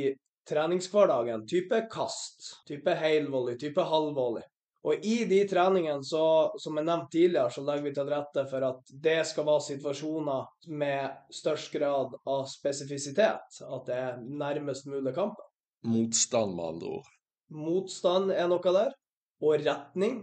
treningshverdagen. 0.50 1.46
Type 1.48 1.86
kast, 1.92 2.50
type 2.68 2.94
helvolley, 3.00 3.56
type 3.56 3.80
halvvolley. 3.80 4.44
Og 4.88 5.04
i 5.04 5.25
de 5.28 5.42
treningene, 5.49 6.00
så, 6.06 6.22
som 6.60 6.78
jeg 6.78 6.87
nevnte 6.88 7.12
tidligere, 7.12 7.52
så 7.52 7.64
legger 7.66 7.84
vi 7.84 7.92
til 7.96 8.08
rette 8.08 8.44
for 8.49 8.64
at 8.64 8.92
det 9.04 9.18
skal 9.28 9.44
være 9.44 9.64
situasjoner 9.66 10.70
med 10.80 11.34
størst 11.37 11.72
grad 11.75 12.14
av 12.25 12.46
spesifisitet. 12.49 13.60
At 13.60 13.90
det 13.90 13.99
er 13.99 14.22
nærmest 14.25 14.88
mulig 14.88 15.12
kampen. 15.16 15.44
Motstand, 15.84 16.56
med 16.56 16.64
andre 16.64 16.94
ord. 16.96 17.10
Motstand 17.50 18.32
er 18.32 18.49
noe 18.49 18.72
der 18.76 18.94
og 19.40 19.66
retning. 19.66 20.22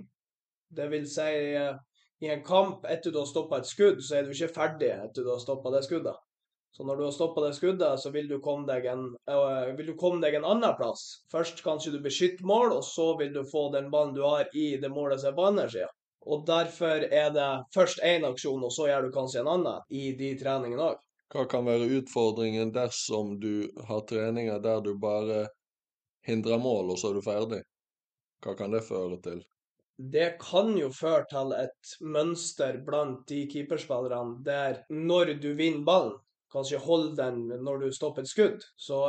Det 0.73 0.89
vil 0.91 1.05
si, 1.09 1.29
eh, 1.57 1.77
i 2.21 2.29
en 2.33 2.43
kamp 2.43 2.85
etter 2.89 3.13
du 3.13 3.21
har 3.21 3.29
stoppa 3.29 3.61
et 3.61 3.69
skudd, 3.69 4.01
så 4.01 4.17
er 4.17 4.25
du 4.25 4.33
ikke 4.33 4.53
ferdig 4.55 4.89
etter 4.89 5.21
du 5.25 5.29
har 5.31 5.41
stoppa 5.41 5.73
det 5.75 5.83
skuddet. 5.85 6.17
Så 6.77 6.85
når 6.85 6.95
du 6.95 7.03
har 7.03 7.11
stoppa 7.11 7.41
det 7.41 7.55
skuddet, 7.57 7.99
så 7.99 8.11
vil 8.13 8.27
du, 8.29 8.35
komme 8.37 8.67
deg 8.69 8.83
en, 8.85 9.07
øh, 9.33 9.69
vil 9.79 9.87
du 9.89 9.95
komme 9.97 10.21
deg 10.21 10.35
en 10.37 10.43
annen 10.45 10.75
plass. 10.77 11.23
Først 11.33 11.63
kanskje 11.65 11.95
du 11.95 12.03
beskytter 12.03 12.45
mål, 12.45 12.75
og 12.75 12.83
så 12.85 13.07
vil 13.17 13.31
du 13.33 13.41
få 13.49 13.71
den 13.73 13.87
ballen 13.89 14.13
du 14.13 14.21
har 14.21 14.45
i 14.53 14.75
det 14.77 14.91
målet 14.93 15.23
som 15.23 15.31
er 15.31 15.39
på 15.39 15.47
andre 15.47 15.65
sida. 15.73 15.87
Og 16.29 16.43
derfor 16.45 17.07
er 17.07 17.31
det 17.33 17.47
først 17.73 18.03
én 18.05 18.27
aksjon, 18.29 18.61
og 18.61 18.69
så 18.75 18.91
gjør 18.91 19.07
du 19.07 19.15
kanskje 19.15 19.41
en 19.41 19.49
annen 19.55 19.89
i 19.89 20.11
de 20.19 20.29
treningene 20.37 20.91
òg. 20.91 21.01
Hva 21.33 21.47
kan 21.49 21.65
være 21.65 21.89
utfordringen 21.97 22.75
dersom 22.75 23.33
du 23.41 23.65
har 23.89 24.05
treninger 24.05 24.61
der 24.61 24.85
du 24.85 24.93
bare 25.01 25.47
hindrer 26.29 26.61
mål, 26.61 26.93
og 26.93 27.01
så 27.01 27.09
er 27.09 27.17
du 27.17 27.25
ferdig? 27.25 27.61
Hva 28.45 28.53
kan 28.59 28.77
det 28.77 28.85
føre 28.85 29.17
til? 29.25 29.41
Det 29.97 30.29
kan 30.43 30.75
jo 30.77 30.91
føre 30.93 31.25
til 31.33 31.57
et 31.57 31.97
mønster 32.05 32.77
blant 32.85 33.25
de 33.33 33.47
keeperspillerne 33.49 34.43
der 34.45 34.83
når 34.93 35.39
du 35.41 35.55
vinner 35.57 35.81
ballen, 35.89 36.19
kanskje 36.57 36.83
holde 36.83 37.15
den 37.17 37.63
når 37.63 37.85
du 37.85 37.89
stopper 37.95 38.25
et 38.25 38.31
skudd, 38.31 38.65
så 38.77 39.05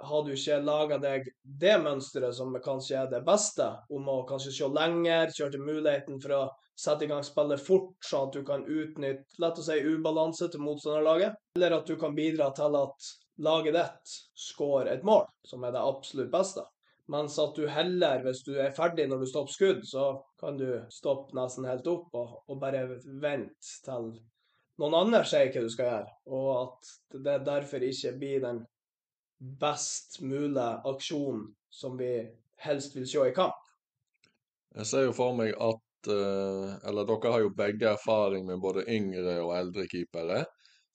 har 0.00 0.24
du 0.24 0.32
ikke 0.32 0.60
laga 0.64 0.98
deg 1.00 1.28
det 1.42 1.76
mønsteret 1.82 2.36
som 2.36 2.56
kanskje 2.64 3.02
er 3.02 3.10
det 3.10 3.22
beste, 3.26 3.66
om 3.92 4.08
å 4.08 4.22
kanskje 4.28 4.54
se 4.56 4.68
lenger, 4.72 5.32
kjøre 5.36 5.56
til 5.56 5.64
muligheten 5.66 6.20
for 6.22 6.36
å 6.36 6.42
sette 6.80 7.04
i 7.04 7.10
gang 7.10 7.24
spillet 7.24 7.60
fort, 7.60 7.92
sånn 8.04 8.28
at 8.28 8.36
du 8.36 8.44
kan 8.46 8.64
utnytte 8.64 9.42
lett 9.42 9.60
å 9.60 9.64
si, 9.64 9.76
ubalanse 9.84 10.48
til 10.48 10.64
motstanderlaget, 10.64 11.36
eller 11.58 11.76
at 11.76 11.90
du 11.90 11.98
kan 12.00 12.16
bidra 12.16 12.50
til 12.56 12.78
at 12.80 13.10
laget 13.44 13.76
ditt 13.76 14.14
skårer 14.48 14.94
et 14.94 15.04
mål, 15.06 15.26
som 15.46 15.64
er 15.64 15.76
det 15.76 15.84
absolutt 15.84 16.32
beste. 16.32 16.64
Mens 17.10 17.36
at 17.42 17.56
du 17.58 17.64
heller, 17.66 18.22
hvis 18.22 18.44
du 18.46 18.52
er 18.54 18.72
ferdig 18.72 19.08
når 19.10 19.24
du 19.24 19.28
stopper 19.28 19.52
skudd, 19.52 19.80
så 19.88 20.12
kan 20.40 20.56
du 20.60 20.68
stoppe 20.94 21.34
nesten 21.36 21.66
helt 21.66 21.88
opp 21.90 22.14
og, 22.14 22.36
og 22.46 22.60
bare 22.62 22.84
vente 23.02 23.80
til 23.84 24.12
noen 24.80 24.96
andre 24.96 25.22
sier 25.28 25.50
hva 25.52 25.64
du 25.64 25.72
skal 25.72 25.90
gjøre. 25.90 26.12
Og 26.36 26.50
at 26.56 26.92
det 27.26 27.38
derfor 27.46 27.84
ikke 27.84 28.14
blir 28.20 28.44
den 28.44 28.62
best 29.60 30.20
mulige 30.20 30.70
aksjonen 30.88 31.48
som 31.72 31.96
vi 32.00 32.14
helst 32.64 32.96
vil 32.96 33.08
se 33.08 33.28
i 33.28 33.36
kamp. 33.36 33.56
Jeg 34.76 34.86
ser 34.86 35.06
jo 35.08 35.14
for 35.16 35.34
meg 35.34 35.54
at 35.56 36.10
eh, 36.12 36.66
Eller 36.86 37.06
dere 37.08 37.32
har 37.34 37.40
jo 37.42 37.54
begge 37.56 37.88
erfaring 37.90 38.44
med 38.46 38.60
både 38.62 38.86
yngre 38.88 39.40
og 39.42 39.54
eldre 39.56 39.86
keepere. 39.90 40.44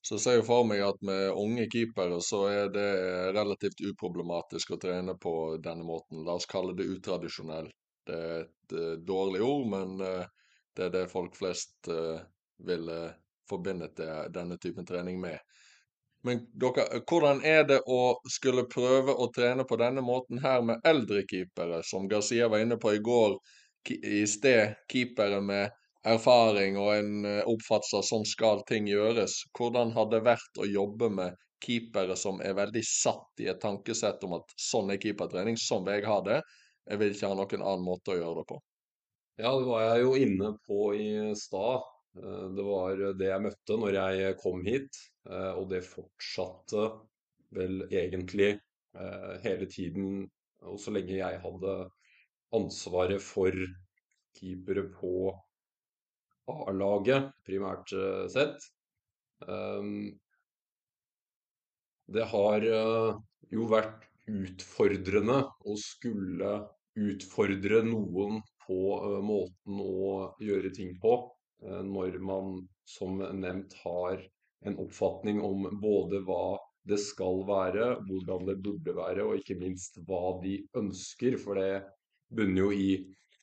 Så 0.05 0.15
jeg 0.15 0.23
ser 0.23 0.37
jo 0.37 0.45
for 0.45 0.67
meg 0.69 0.83
at 0.85 1.01
med 1.05 1.33
unge 1.33 1.65
keepere 1.73 2.19
så 2.21 2.43
er 2.51 2.69
det 2.73 2.89
relativt 3.33 3.81
uproblematisk 3.89 4.75
å 4.75 4.79
trene 4.81 5.17
på 5.17 5.33
denne 5.65 5.85
måten. 5.87 6.21
La 6.27 6.37
oss 6.37 6.45
kalle 6.49 6.75
det 6.77 6.85
utradisjonell. 6.93 7.71
Det 8.05 8.17
er 8.21 8.43
et 8.43 8.75
uh, 8.77 8.91
dårlig 9.01 9.41
ord, 9.41 9.65
men 9.71 9.95
uh, 10.05 10.51
det 10.77 10.85
er 10.87 10.93
det 10.93 11.07
folk 11.09 11.33
flest 11.33 11.89
uh, 11.89 12.21
vil 13.45 13.57
forbinde 13.57 13.89
denne 14.33 14.57
typen 14.57 14.85
trening 14.85 15.21
med. 15.21 15.39
Men 16.23 16.39
dere, 16.57 17.01
hvordan 17.05 17.43
er 17.45 17.63
det 17.63 17.81
å 17.85 18.17
skulle 18.29 18.65
prøve 18.65 19.13
å 19.13 19.29
trene 19.35 19.63
på 19.63 19.77
denne 19.77 20.01
måten 20.01 20.39
her 20.41 20.61
med 20.61 20.81
eldre 20.83 21.21
keepere, 21.29 21.83
som 21.83 22.07
Garcia 22.07 22.47
var 22.49 22.59
inne 22.59 22.77
på 22.77 22.95
i 22.95 22.99
går 22.99 23.37
i 23.93 24.25
sted, 24.25 24.73
keepere 24.91 25.41
med 25.41 25.69
erfaring 26.05 26.77
og 26.77 26.95
en 26.95 27.25
oppfatning 27.25 27.53
oppfattelse 27.55 27.97
av 27.97 28.05
sånn 28.05 28.25
skal 28.25 28.63
ting 28.65 28.87
gjøres. 28.89 29.37
Hvordan 29.57 29.93
har 29.93 30.09
det 30.09 30.23
vært 30.25 30.57
å 30.57 30.65
jobbe 30.65 31.09
med 31.09 31.37
keepere 31.65 32.15
som 32.17 32.41
er 32.41 32.57
veldig 32.57 32.83
satt 32.85 33.41
i 33.41 33.49
et 33.49 33.61
tankesett 33.61 34.23
om 34.25 34.39
at 34.39 34.53
sånn 34.57 34.89
er 34.93 35.01
keepertrening, 35.01 35.57
sånn 35.57 35.85
vil 35.85 35.99
jeg 35.99 36.09
ha 36.09 36.21
det. 36.25 36.41
Jeg 36.89 37.01
vil 37.01 37.13
ikke 37.13 37.29
ha 37.29 37.37
noen 37.37 37.61
annen 37.61 37.85
måte 37.85 38.13
å 38.13 38.17
gjøre 38.17 38.41
det 38.41 38.49
på. 38.49 38.59
Ja, 39.41 39.51
det 39.51 39.65
var 39.67 39.81
jeg 39.83 40.03
jo 40.05 40.11
inne 40.15 40.51
på 40.65 40.81
i 40.97 41.09
stad. 41.37 41.85
Eh, 42.17 42.45
det 42.57 42.67
var 42.67 43.03
det 43.19 43.31
jeg 43.31 43.45
møtte 43.47 43.79
når 43.81 43.99
jeg 43.99 44.37
kom 44.43 44.63
hit, 44.67 45.01
eh, 45.29 45.51
og 45.55 45.69
det 45.73 45.83
fortsatte 45.87 46.89
vel 47.55 47.85
egentlig 47.91 48.55
hele 49.43 49.65
tiden, 49.67 50.21
og 50.63 50.77
så 50.79 50.93
lenge 50.95 51.17
jeg 51.17 51.39
hadde 51.43 51.73
ansvaret 52.55 53.19
for 53.19 53.51
keepere 54.39 54.85
på 54.95 55.11
A-laget, 56.51 57.31
primært 57.47 57.93
eh, 57.97 58.25
sett. 58.29 58.67
Ehm, 59.49 60.13
det 62.15 62.25
har 62.29 62.67
eh, 62.69 63.15
jo 63.55 63.69
vært 63.71 64.05
utfordrende 64.29 65.39
å 65.65 65.77
skulle 65.81 66.51
utfordre 66.95 67.81
noen 67.87 68.43
på 68.65 68.79
eh, 68.99 69.17
måten 69.25 69.81
å 69.81 70.19
gjøre 70.43 70.73
ting 70.77 70.93
på, 71.01 71.17
når 71.63 72.19
man 72.19 72.55
som 72.85 73.19
nevnt 73.39 73.73
har 73.83 74.21
en 74.65 74.77
oppfatning 74.81 75.41
om 75.41 75.67
både 75.81 76.21
hva 76.25 76.57
det 76.85 76.99
skal 77.01 77.41
være, 77.47 77.95
hvordan 78.05 78.45
det 78.49 78.59
burde 78.65 78.95
være, 78.97 79.25
og 79.25 79.39
ikke 79.41 79.57
minst 79.57 79.97
hva 80.05 80.37
de 80.43 80.59
ønsker. 80.77 81.37
For 81.41 81.57
det 81.57 81.85
bunner 82.29 82.67
jo 82.67 82.71
i 82.73 82.89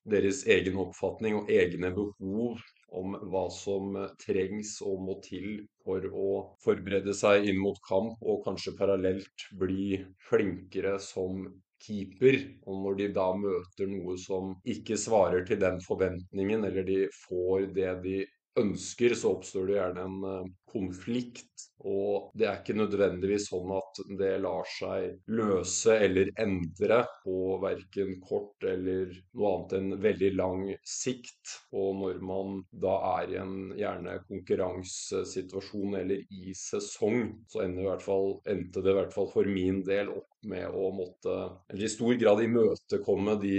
deres 0.03 0.43
egen 0.51 0.79
oppfatning 0.83 1.39
og 1.39 1.51
egne 1.51 1.93
behov 1.95 2.63
om 2.93 3.17
hva 3.33 3.45
som 3.55 3.97
trengs 4.21 4.77
og 4.85 5.03
må 5.07 5.19
til 5.25 5.65
for 5.85 6.07
å 6.07 6.31
forberede 6.63 7.15
seg 7.17 7.49
inn 7.49 7.61
mot 7.63 7.79
kamp, 7.87 8.19
og 8.21 8.43
kanskje 8.47 8.77
parallelt 8.79 9.47
bli 9.59 10.03
flinkere 10.29 10.99
som 11.03 11.47
keeper. 11.83 12.39
Og 12.67 12.85
når 12.85 12.99
de 13.01 13.09
da 13.17 13.29
møter 13.39 13.91
noe 13.91 14.17
som 14.21 14.55
ikke 14.75 14.99
svarer 15.01 15.47
til 15.49 15.61
den 15.63 15.81
forventningen, 15.85 16.65
eller 16.69 16.87
de 16.87 17.01
får 17.25 17.69
det 17.77 17.91
de 18.07 18.23
ønsker, 18.61 19.15
så 19.17 19.37
oppstår 19.37 19.69
det 19.69 19.79
gjerne 19.79 20.07
en 20.09 20.25
eh, 20.29 20.51
konflikt. 20.73 21.49
Og 21.83 22.31
det 22.39 22.47
er 22.47 22.61
ikke 22.61 22.77
nødvendigvis 22.79 23.49
sånn 23.51 23.73
at 23.75 24.01
det 24.21 24.31
lar 24.45 24.69
seg 24.71 25.33
løse 25.35 25.97
eller 26.05 26.31
endre 26.39 27.01
på 27.25 27.57
verken 27.63 28.21
kort 28.23 28.63
eller 28.69 29.11
noe 29.35 29.51
annet 29.51 29.75
enn 29.79 29.97
veldig 30.05 30.31
lang 30.39 30.63
sikt. 30.87 31.57
Og 31.75 31.99
når 32.05 32.23
man 32.23 32.61
da 32.85 32.95
er 33.17 33.35
i 33.35 33.41
en 33.43 33.57
gjerne 33.79 34.21
konkurransesituasjon 34.29 35.99
eller 36.05 36.23
i 36.31 36.55
sesong, 36.55 37.33
så 37.51 37.65
ender 37.67 37.89
i 37.89 37.99
fall, 38.05 38.37
endte 38.47 38.85
det 38.85 38.95
i 38.95 38.99
hvert 39.01 39.17
fall 39.17 39.31
for 39.35 39.51
min 39.59 39.83
del 39.87 40.13
opp 40.15 40.31
med 40.47 40.71
å 40.71 40.93
måtte, 40.95 41.39
eller 41.71 41.87
i 41.87 41.91
stor 41.91 42.15
grad 42.21 42.47
imøtekomme 42.47 43.39
de 43.43 43.59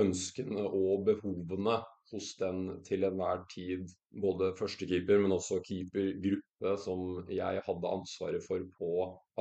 ønskene 0.00 0.64
og 0.64 1.04
behovene 1.08 1.80
hos 2.14 2.32
den 2.40 2.62
til 2.86 3.04
enhver 3.06 3.44
tid 3.52 3.90
både 4.22 4.52
førstekeeper, 4.58 5.20
men 5.22 5.34
også 5.36 5.60
keepergruppe 5.66 6.74
som 6.84 7.30
jeg 7.30 7.62
hadde 7.66 7.94
ansvaret 7.96 8.44
for 8.46 8.64
på 8.78 8.90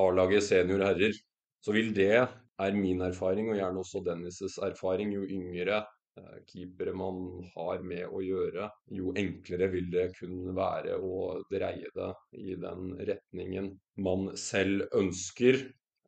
A-laget 0.03 0.45
senior 0.45 0.85
herrer. 0.85 1.15
Så 1.65 1.75
vil 1.75 1.91
det, 1.95 2.27
er 2.59 2.75
min 2.75 3.01
erfaring, 3.01 3.49
og 3.49 3.57
gjerne 3.59 3.81
også 3.81 4.03
Dennis' 4.05 4.59
erfaring, 4.63 5.13
jo 5.15 5.25
yngre 5.27 5.81
eh, 6.19 6.39
keepere 6.47 6.93
man 6.95 7.19
har 7.55 7.83
med 7.83 8.07
å 8.07 8.21
gjøre, 8.23 8.69
jo 8.95 9.13
enklere 9.19 9.69
vil 9.73 9.89
det 9.91 10.09
kunne 10.19 10.55
være 10.55 10.97
å 10.99 11.39
dreie 11.51 11.91
det 11.95 12.09
i 12.39 12.55
den 12.59 12.93
retningen 13.11 13.73
man 14.07 14.29
selv 14.39 14.87
ønsker, 14.95 15.61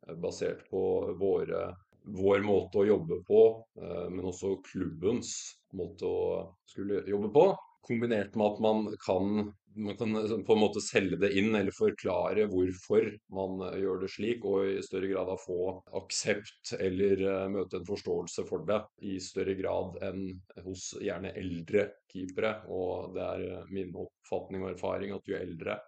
eh, 0.06 0.18
basert 0.24 0.64
på 0.70 0.84
våre 1.20 1.70
vår 2.02 2.42
måte 2.42 2.80
å 2.82 2.86
jobbe 2.86 3.20
på, 3.26 3.42
eh, 3.80 4.08
men 4.10 4.24
også 4.32 4.56
klubbens 4.66 5.34
måte 5.78 6.08
å 6.08 6.22
skulle 6.68 7.02
jobbe 7.08 7.32
på. 7.34 7.48
Kombinert 7.82 8.36
med 8.38 8.46
at 8.46 8.62
man 8.62 8.86
kan 9.02 9.52
man 9.74 9.96
kan 9.96 10.16
eh, 10.16 10.38
på 10.38 10.52
en 10.52 10.60
måte 10.60 10.80
selge 10.80 11.16
det 11.16 11.32
inn 11.38 11.54
eller 11.54 11.74
forklare 11.74 12.46
hvorfor 12.50 13.08
man 13.34 13.62
eh, 13.68 13.78
gjør 13.82 14.02
det 14.02 14.10
slik, 14.12 14.44
og 14.44 14.66
i 14.68 14.82
større 14.84 15.10
grad 15.12 15.30
da 15.30 15.38
få 15.40 15.58
aksept 16.02 16.74
eller 16.78 17.22
uh, 17.24 17.46
møte 17.52 17.80
en 17.80 17.88
forståelse 17.88 18.44
for 18.48 18.66
det 18.68 18.80
i 19.08 19.18
større 19.22 19.54
grad 19.58 19.98
enn 20.04 20.26
hos 20.66 20.92
gjerne 21.00 21.32
eldre 21.38 21.88
keepere. 22.12 22.54
Og 22.72 23.16
det 23.16 23.24
er 23.24 23.72
min 23.72 23.94
oppfatning 23.96 24.66
og 24.66 24.74
erfaring 24.74 25.14
at 25.16 25.28
jo 25.28 25.38
eldre 25.38 25.78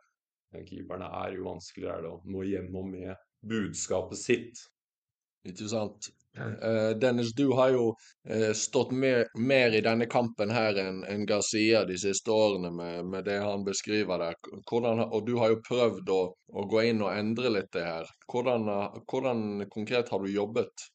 keeperne 0.55 1.09
er, 1.25 1.35
jo 1.35 1.49
vanskeligere 1.49 1.99
er 1.99 2.05
det 2.05 2.13
å 2.15 2.21
nå 2.31 2.45
gjennom 2.47 2.93
med 2.95 3.25
budskapet 3.45 4.21
sitt. 4.21 4.61
Ikke 5.45 5.67
sant. 5.69 6.13
Uh, 6.39 6.99
Dennis, 6.99 7.35
du 7.35 7.53
har 7.53 7.69
jo 7.71 7.85
uh, 8.31 8.53
stått 8.53 8.91
mer, 8.91 9.27
mer, 9.39 9.75
i 9.75 9.81
denne 9.81 10.07
kampen 10.11 10.51
her 10.51 10.75
enn 10.83 11.05
en 11.07 11.27
Garcia 11.31 11.85
de 11.87 11.95
siste 11.99 12.33
årene 12.35 12.73
med, 12.75 13.05
med, 13.07 13.25
det 13.29 13.37
han 13.39 13.63
beskriver 13.67 14.19
der. 14.19 14.35
Hvordan, 14.71 15.05
og 15.05 15.29
du 15.29 15.37
har 15.39 15.53
jo 15.53 15.61
prøvd 15.69 16.11
å, 16.11 16.19
å, 16.35 16.67
gå 16.71 16.83
inn 16.91 17.05
og 17.07 17.13
endre 17.15 17.53
litt 17.55 17.71
det 17.77 17.85
her. 17.87 18.11
Hvordan, 18.33 18.67
uh, 18.67 18.99
hvordan 19.11 19.69
konkret 19.71 20.11
har 20.11 20.25
du 20.25 20.33
jobbet? 20.33 20.89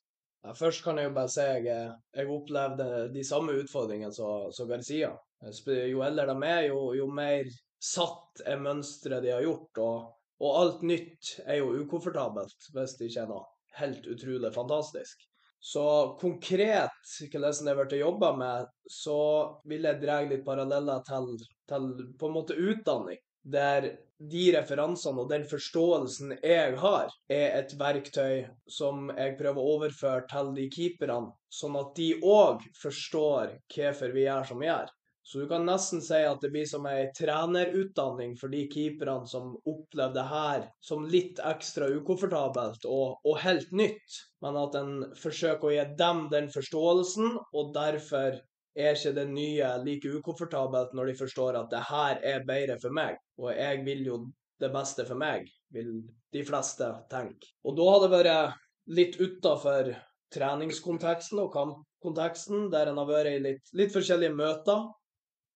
Ja, 0.43 0.53
først 0.55 0.83
kan 0.83 0.99
jeg 0.99 1.07
jo 1.07 1.15
bare 1.15 1.31
si 1.31 1.45
at 1.45 1.63
jeg, 1.67 1.87
jeg 2.15 2.31
opplevde 2.35 2.89
de 3.15 3.23
samme 3.27 3.55
utfordringene 3.63 4.11
som, 4.15 4.51
som 4.55 4.67
Garcia. 4.67 5.13
Jo 5.39 6.03
eldre 6.03 6.33
de 6.33 6.49
er, 6.49 6.65
jo, 6.67 6.81
jo 6.99 7.07
mer 7.15 7.47
satt 7.79 8.43
er 8.47 8.59
mønsteret 8.59 9.23
de 9.23 9.31
har 9.37 9.47
gjort. 9.47 9.81
Og, 9.83 10.11
og 10.43 10.59
alt 10.63 10.83
nytt 10.87 11.31
er 11.45 11.61
jo 11.61 11.77
ukomfortabelt 11.79 12.69
hvis 12.75 12.99
det 12.99 13.07
ikke 13.07 13.23
er 13.23 13.31
noe 13.31 13.47
helt 13.79 14.07
utrolig 14.11 14.51
fantastisk. 14.55 15.28
Så 15.59 16.17
konkret 16.21 17.15
hvordan 17.31 17.65
det 17.67 17.75
ble 17.79 17.99
jobba 17.99 18.33
med, 18.39 18.69
så 18.87 19.21
vil 19.67 19.87
jeg 19.89 20.01
dra 20.03 20.21
litt 20.23 20.45
paralleller 20.45 21.01
til, 21.07 21.33
til, 21.67 21.89
på 22.19 22.29
en 22.29 22.37
måte 22.37 22.55
utdanning. 22.55 23.19
Der 23.43 23.89
de 24.19 24.45
referansene 24.51 25.23
og 25.23 25.29
den 25.31 25.45
forståelsen 25.47 26.33
jeg 26.43 26.75
har, 26.81 27.11
er 27.31 27.53
et 27.61 27.75
verktøy 27.79 28.43
som 28.67 29.07
jeg 29.15 29.37
prøver 29.39 29.61
å 29.61 29.75
overføre 29.77 30.25
til 30.31 30.51
de 30.57 30.67
keeperne, 30.73 31.31
sånn 31.47 31.77
at 31.79 31.93
de 31.95 32.09
òg 32.19 32.65
forstår 32.81 33.55
hvorfor 33.71 34.15
vi 34.15 34.25
gjør 34.27 34.49
som 34.49 34.59
vi 34.59 34.67
gjør. 34.67 34.91
Så 35.29 35.39
du 35.39 35.47
kan 35.47 35.61
nesten 35.61 35.99
si 36.01 36.17
at 36.25 36.41
det 36.41 36.49
blir 36.49 36.65
som 36.65 36.87
ei 36.89 37.03
trenerutdanning 37.13 38.31
for 38.39 38.49
de 38.49 38.63
keeperne 38.71 39.29
som 39.29 39.51
opplever 39.61 40.15
det 40.15 40.23
her 40.25 40.63
som 40.81 41.05
litt 41.05 41.37
ekstra 41.45 41.85
ukomfortabelt 41.99 42.87
og, 42.89 43.19
og, 43.21 43.35
helt 43.43 43.69
nytt, 43.69 44.17
men 44.41 44.57
at 44.57 44.79
en 44.79 44.91
forsøker 45.21 45.69
å 45.69 45.75
gi 45.75 45.85
dem 46.01 46.23
den 46.33 46.49
forståelsen, 46.49 47.37
og 47.53 47.71
derfor 47.77 48.41
er 48.73 48.97
ikke 48.97 49.13
det 49.19 49.29
nye 49.29 49.71
like 49.85 50.17
ukomfortabelt 50.17 50.97
når 50.97 51.13
de 51.13 51.17
forstår 51.21 51.61
at 51.61 51.69
det 51.77 51.85
her 51.91 52.25
er 52.33 52.49
bedre 52.49 52.81
for 52.81 52.97
meg, 52.97 53.21
og 53.37 53.53
jeg 53.53 53.85
vil 53.85 54.05
jo 54.09 54.19
det 54.65 54.73
beste 54.73 55.05
for 55.05 55.21
meg, 55.29 55.45
vil 55.69 55.99
de 56.33 56.47
fleste 56.47 56.89
tenke. 57.13 57.53
Og 57.69 57.77
da 57.77 57.91
har 57.93 58.07
det 58.07 58.13
vært 58.17 58.61
litt 58.97 59.21
utafor 59.21 59.93
treningskonteksten 60.33 61.45
og 61.45 61.53
kampkonteksten, 61.53 62.71
der 62.73 62.89
en 62.89 62.97
har 63.03 63.13
vært 63.13 63.35
i 63.35 63.43
litt, 63.45 63.69
litt 63.77 63.93
forskjellige 63.93 64.33
møter 64.33 64.89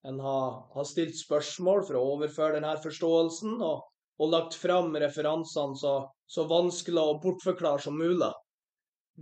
en 0.03 0.19
har, 0.19 0.51
har, 0.73 0.83
stilt 0.87 1.15
spørsmål 1.15 1.85
for 1.87 1.97
å 1.99 2.03
overføre 2.17 2.57
denne 2.57 2.75
forståelsen, 2.83 3.55
og, 3.63 3.85
og 4.19 4.33
lagt 4.33 4.57
fram 4.59 4.91
referansene 4.99 5.79
så, 5.79 5.95
så, 6.27 6.47
vanskelig 6.49 7.01
å 7.01 7.19
bortforklare 7.23 7.85
som 7.85 7.97
mulig. 7.99 8.31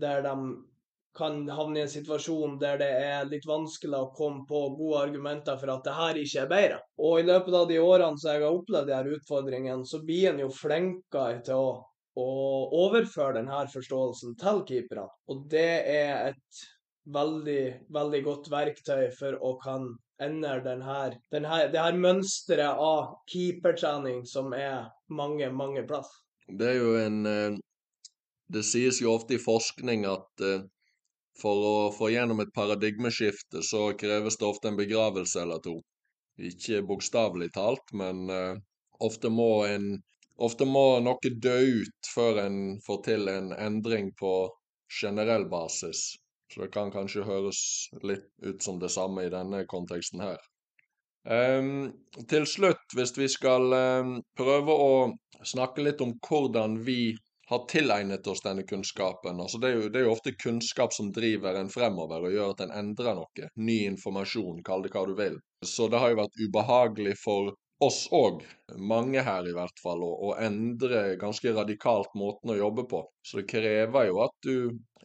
Der 0.02 0.24
de 0.26 0.36
kan 1.18 1.44
havne 1.52 1.82
i 1.82 1.84
en 1.84 1.92
situasjon 1.92 2.56
der 2.62 2.78
det 2.80 2.90
er 3.04 3.26
litt 3.28 3.46
vanskelig 3.48 3.98
å 3.98 4.12
komme 4.16 4.46
på 4.48 4.62
gode 4.78 5.02
argumenter 5.10 5.58
for 5.60 5.74
at 5.74 5.86
det 5.86 5.96
her 5.98 6.20
ikke 6.22 6.44
er 6.46 6.52
bedre. 6.52 6.82
Og 7.04 7.20
i 7.20 7.28
løpet 7.28 7.58
av 7.62 7.70
de 7.70 7.80
årene 7.84 8.18
som 8.18 8.32
jeg 8.32 8.46
har 8.46 8.60
opplevd 8.60 8.88
de 8.90 8.96
her 8.96 9.14
utfordringene, 9.18 9.88
så 9.88 10.02
blir 10.08 10.30
en 10.32 10.44
jo 10.46 10.52
flinkere 10.56 11.42
til 11.46 11.60
å, 11.60 11.74
å 12.16 12.30
overføre 12.86 13.42
denne 13.42 13.66
forståelsen 13.74 14.38
til 14.40 14.64
keeperne. 14.70 15.10
Og 15.30 15.44
det 15.52 15.72
er 15.92 16.32
et 16.32 16.64
veldig, 17.12 17.64
veldig 17.92 18.24
godt 18.26 18.50
verktøy 18.54 19.10
for 19.18 19.38
å 19.44 19.58
kan 19.62 19.92
endre 20.22 20.60
den 20.66 20.84
her, 20.86 21.16
den 21.34 21.48
her, 21.50 21.68
det 21.72 21.82
her 21.82 21.98
mønsteret 21.98 22.82
av 22.82 23.16
keepertrening 23.32 24.24
som 24.30 24.54
er 24.58 24.92
mange, 25.10 25.50
mange 25.52 25.84
plass. 25.88 26.12
Det 26.48 26.74
er 26.74 26.80
jo 26.80 26.96
en 27.00 27.26
eh, 27.26 27.60
Det 28.52 28.66
sies 28.68 28.98
jo 29.00 29.14
ofte 29.16 29.38
i 29.38 29.40
forskning 29.40 30.04
at 30.10 30.44
eh, 30.44 30.66
for 31.42 31.66
å 31.66 31.76
få 31.96 32.10
gjennom 32.12 32.42
et 32.44 32.54
paradigmeskifte, 32.54 33.64
så 33.64 33.92
kreves 33.98 34.38
det 34.38 34.48
ofte 34.48 34.72
en 34.72 34.80
begravelse 34.80 35.42
eller 35.42 35.62
to. 35.64 35.78
Ikke 36.52 36.82
bokstavelig 36.88 37.52
talt, 37.56 37.94
men 37.98 38.30
uh, 38.30 38.58
ofte, 39.00 39.30
må 39.30 39.64
en, 39.68 39.94
ofte 40.38 40.68
må 40.68 41.00
noe 41.04 41.34
dø 41.46 41.58
ut 41.82 42.12
før 42.14 42.44
en 42.46 42.58
får 42.86 43.02
til 43.08 43.32
en 43.32 43.52
endring 43.56 44.12
på 44.20 44.34
generell 45.02 45.48
basis. 45.50 46.04
Så 46.52 46.66
det 46.66 46.72
kan 46.74 46.92
kanskje 46.92 47.24
høres 47.24 47.62
litt 48.04 48.28
ut 48.44 48.64
som 48.64 48.80
det 48.80 48.92
samme 48.92 49.24
i 49.26 49.32
denne 49.32 49.64
konteksten 49.72 50.24
her. 50.24 50.40
Um, 51.24 51.92
til 52.30 52.48
slutt, 52.50 52.96
hvis 52.98 53.14
vi 53.18 53.28
skal 53.30 53.72
um, 53.72 54.16
prøve 54.38 54.74
å 54.74 54.94
snakke 55.46 55.86
litt 55.86 56.02
om 56.02 56.16
hvordan 56.28 56.80
vi 56.86 57.14
har 57.52 57.66
tilegnet 57.68 58.28
oss 58.28 58.42
denne 58.42 58.64
kunnskapen. 58.64 59.40
Altså 59.44 59.60
det, 59.60 59.70
er 59.70 59.76
jo, 59.76 59.88
det 59.92 60.00
er 60.00 60.06
jo 60.08 60.14
ofte 60.16 60.32
kunnskap 60.40 60.94
som 60.96 61.10
driver 61.12 61.58
en 61.60 61.70
fremover 61.70 62.24
og 62.24 62.36
gjør 62.36 62.54
at 62.54 62.64
en 62.66 62.76
endrer 62.80 63.18
noe. 63.18 63.50
Ny 63.60 63.78
informasjon, 63.90 64.62
kall 64.64 64.86
det 64.86 64.94
hva 64.94 65.04
du 65.10 65.18
vil. 65.18 65.36
Så 65.68 65.90
det 65.92 66.00
har 66.00 66.14
jo 66.14 66.22
vært 66.22 66.40
ubehagelig 66.40 67.18
for 67.20 67.52
oss 67.82 68.06
òg, 68.14 68.44
mange 68.78 69.24
her 69.26 69.48
i 69.50 69.56
hvert 69.58 69.84
fall, 69.84 70.04
å, 70.06 70.12
å 70.30 70.36
endre 70.40 71.18
ganske 71.22 71.52
radikalt 71.52 72.16
måten 72.16 72.54
å 72.54 72.58
jobbe 72.58 72.86
på. 72.88 73.04
Så 73.26 73.42
det 73.42 73.50
krever 73.52 74.08
jo 74.08 74.22
at 74.24 74.38
du 74.46 74.56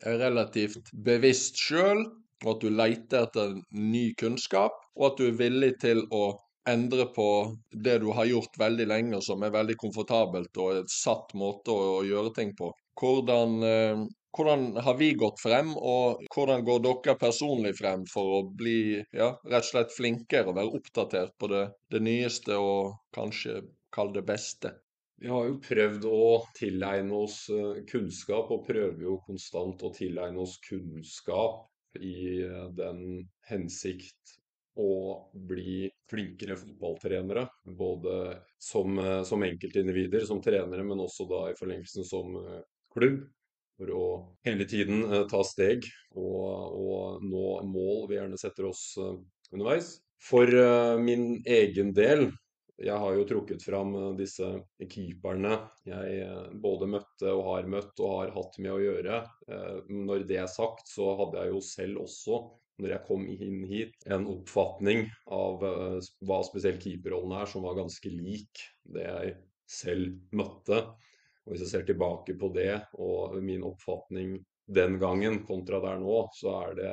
er 0.04 0.18
relativt 0.20 0.90
bevisst 1.06 1.60
sjøl, 1.60 2.04
og 2.44 2.50
at 2.52 2.64
du 2.64 2.68
leter 2.72 3.24
etter 3.24 3.54
ny 3.72 4.10
kunnskap, 4.20 4.76
og 4.96 5.10
at 5.10 5.20
du 5.20 5.30
er 5.30 5.38
villig 5.40 5.72
til 5.82 6.02
å 6.12 6.26
endre 6.68 7.06
på 7.14 7.56
det 7.70 7.98
du 8.02 8.10
har 8.16 8.26
gjort 8.26 8.58
veldig 8.58 8.86
lenge, 8.90 9.20
som 9.22 9.42
er 9.46 9.54
veldig 9.54 9.76
komfortabelt 9.80 10.62
og 10.62 10.80
et 10.82 10.92
satt 10.92 11.34
måte 11.38 11.74
å, 11.74 12.00
gjøre 12.06 12.34
ting 12.36 12.52
på. 12.58 12.72
Hvordan, 13.00 13.56
eh, 13.62 14.02
hvordan, 14.36 14.66
har 14.82 14.96
vi 14.98 15.12
gått 15.18 15.40
frem, 15.42 15.74
og 15.76 16.24
hvordan 16.34 16.64
går 16.66 16.82
dere 16.88 17.16
personlig 17.20 17.76
frem 17.78 18.06
for 18.10 18.40
å 18.40 18.42
bli 18.62 18.98
ja, 19.14 19.30
rett 19.46 19.62
og 19.62 19.70
slett 19.70 19.94
flinkere 19.94 20.50
og 20.50 20.58
være 20.58 20.80
oppdatert 20.80 21.36
på 21.38 21.52
det, 21.52 21.68
det 21.92 22.02
nyeste 22.02 22.58
og 22.58 22.96
kanskje 23.16 23.62
kall 23.94 24.12
det 24.16 24.26
beste? 24.26 24.74
Vi 25.18 25.28
har 25.32 25.46
jo 25.48 25.60
prøvd 25.64 26.04
å 26.10 26.24
tilegne 26.56 27.20
oss 27.24 27.46
eh, 27.52 27.80
kunnskap, 27.88 28.50
og 28.52 28.66
prøver 28.66 29.06
jo 29.06 29.16
konstant 29.24 29.80
å 29.86 29.92
tilegne 29.96 30.42
oss 30.44 30.58
kunnskap 30.66 31.96
i 31.96 32.42
eh, 32.44 32.66
den 32.76 33.22
hensikt 33.48 34.36
å 34.76 34.90
bli 35.48 35.86
flinkere 36.10 36.58
fotballtrenere. 36.60 37.46
Både 37.78 38.36
som, 38.60 38.98
eh, 39.00 39.22
som 39.24 39.46
enkeltindivider, 39.46 40.28
som 40.28 40.42
trenere, 40.44 40.84
men 40.84 41.00
også 41.06 41.28
da 41.32 41.46
i 41.48 41.56
forlengelsen 41.56 42.04
som 42.04 42.36
klubb. 42.92 43.22
For 43.76 43.92
å 43.92 44.04
hele 44.48 44.64
tiden 44.64 45.02
ta 45.28 45.42
steg 45.44 45.84
og, 46.16 46.76
og 46.80 47.24
nå 47.28 47.48
mål 47.68 48.06
vi 48.08 48.16
gjerne 48.16 48.38
setter 48.40 48.70
oss 48.70 48.94
underveis. 49.52 49.90
For 50.24 50.48
min 50.96 51.42
egen 51.44 51.90
del 51.96 52.30
jeg 52.76 52.96
har 53.00 53.14
jo 53.16 53.24
trukket 53.24 53.64
fram 53.64 53.94
eh, 53.96 54.10
disse 54.18 54.48
keeperne 54.92 55.54
jeg 55.88 56.20
eh, 56.26 56.48
både 56.60 56.88
møtte 56.92 57.32
og 57.32 57.46
har 57.48 57.70
møtt 57.72 58.02
og 58.04 58.14
har 58.18 58.34
hatt 58.34 58.58
med 58.60 58.74
å 58.74 58.82
gjøre. 58.82 59.20
Eh, 59.48 59.76
når 59.88 60.26
det 60.28 60.40
er 60.42 60.50
sagt, 60.52 60.88
så 60.90 61.14
hadde 61.22 61.40
jeg 61.40 61.54
jo 61.54 61.62
selv 61.64 62.02
også, 62.04 62.40
når 62.82 62.92
jeg 62.92 63.06
kom 63.06 63.24
inn 63.32 63.62
hit, 63.70 63.96
en 64.12 64.26
oppfatning 64.28 65.06
av 65.32 65.62
hva 65.64 66.40
spesielt 66.44 66.82
keeperrollen 66.84 67.32
er, 67.38 67.48
som 67.48 67.64
var 67.64 67.78
ganske 67.78 68.10
lik 68.12 68.60
det 68.92 69.06
jeg 69.06 69.30
selv 69.64 70.36
møtte. 70.36 70.82
Og 71.46 71.54
Hvis 71.54 71.64
jeg 71.64 71.70
ser 71.70 71.86
tilbake 71.88 72.36
på 72.36 72.50
det 72.52 72.74
og 73.00 73.38
min 73.40 73.64
oppfatning 73.64 74.36
den 74.76 74.98
gangen 75.00 75.40
kontra 75.48 75.80
der 75.80 76.02
nå, 76.02 76.26
så 76.36 76.52
er 76.66 76.76
det, 76.76 76.92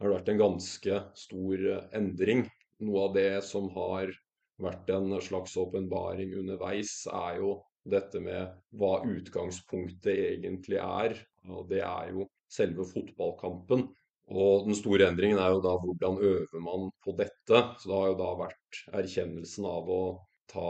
har 0.00 0.10
det 0.10 0.16
vært 0.16 0.34
en 0.34 0.42
ganske 0.42 1.00
stor 1.22 1.64
endring. 1.94 2.42
Noe 2.82 3.06
av 3.06 3.14
det 3.14 3.30
som 3.46 3.70
har 3.78 4.10
vært 4.64 4.90
en 4.94 5.12
slags 5.24 5.56
åpenbaring 5.60 6.34
underveis, 6.40 7.02
er 7.10 7.40
jo 7.40 7.56
dette 7.88 8.20
med 8.22 8.52
hva 8.78 9.00
utgangspunktet 9.06 10.12
egentlig 10.14 10.78
er. 10.82 11.16
Og 11.50 11.66
det 11.70 11.82
er 11.82 12.12
jo 12.14 12.28
selve 12.52 12.86
fotballkampen. 12.86 13.88
Og 14.32 14.66
den 14.68 14.76
store 14.78 15.08
endringen 15.10 15.40
er 15.42 15.52
jo 15.56 15.62
da 15.64 15.74
hvordan 15.82 16.20
øver 16.22 16.62
man 16.62 16.90
på 17.04 17.14
dette. 17.18 17.62
Så 17.80 17.88
det 17.88 17.96
har 17.98 18.12
jo 18.12 18.18
da 18.20 18.30
vært 18.44 18.82
erkjennelsen 19.02 19.66
av 19.68 19.90
å 19.90 20.02
ta 20.52 20.68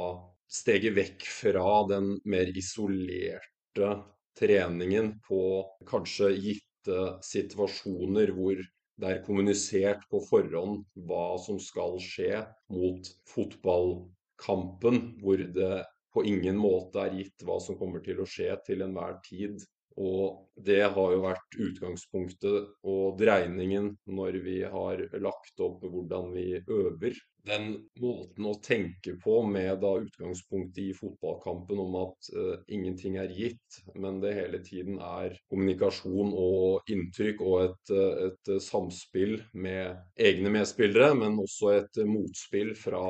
steget 0.53 0.97
vekk 0.97 1.27
fra 1.29 1.83
den 1.91 2.15
mer 2.29 2.51
isolerte 2.59 3.93
treningen 4.39 5.15
på 5.27 5.43
kanskje 5.89 6.33
gitte 6.41 7.03
situasjoner 7.25 8.33
hvor 8.37 8.61
det 9.01 9.09
er 9.09 9.23
kommunisert 9.25 10.05
på 10.11 10.21
forhånd 10.27 10.83
hva 11.09 11.39
som 11.41 11.59
skal 11.63 11.97
skje 12.03 12.43
mot 12.73 13.09
fotballkampen 13.33 15.01
hvor 15.23 15.43
det 15.57 15.75
på 16.13 16.25
ingen 16.29 16.59
måte 16.61 17.01
er 17.01 17.15
gitt 17.17 17.45
hva 17.47 17.57
som 17.63 17.79
kommer 17.81 18.03
til 18.05 18.21
å 18.21 18.29
skje 18.29 18.53
til 18.67 18.85
enhver 18.85 19.17
tid. 19.25 19.63
Og 20.01 20.49
det 20.57 20.83
har 20.95 21.13
jo 21.15 21.21
vært 21.25 21.59
utgangspunktet 21.59 22.71
og 22.89 23.19
dreiningen 23.21 23.93
når 24.07 24.39
vi 24.45 24.63
har 24.69 25.03
lagt 25.21 25.61
opp 25.65 25.85
hvordan 25.85 26.33
vi 26.37 26.47
øver. 26.61 27.19
Den 27.43 27.73
måten 27.99 28.47
å 28.47 28.55
tenke 28.63 29.17
på 29.19 29.41
med 29.43 29.81
da 29.83 29.97
utgangspunkt 29.99 30.79
i 30.79 30.93
fotballkampen 30.95 31.81
om 31.83 31.97
at 32.05 32.29
uh, 32.37 32.53
ingenting 32.71 33.17
er 33.19 33.35
gitt, 33.35 33.81
men 33.99 34.21
det 34.23 34.37
hele 34.37 34.61
tiden 34.63 35.01
er 35.03 35.35
kommunikasjon 35.51 36.31
og 36.39 36.93
inntrykk 36.93 37.43
og 37.43 37.57
et, 37.65 37.95
et 38.29 38.53
samspill 38.63 39.41
med 39.59 39.99
egne 40.15 40.55
medspillere, 40.55 41.17
men 41.19 41.41
også 41.43 41.75
et 41.81 42.05
motspill 42.07 42.77
fra 42.79 43.03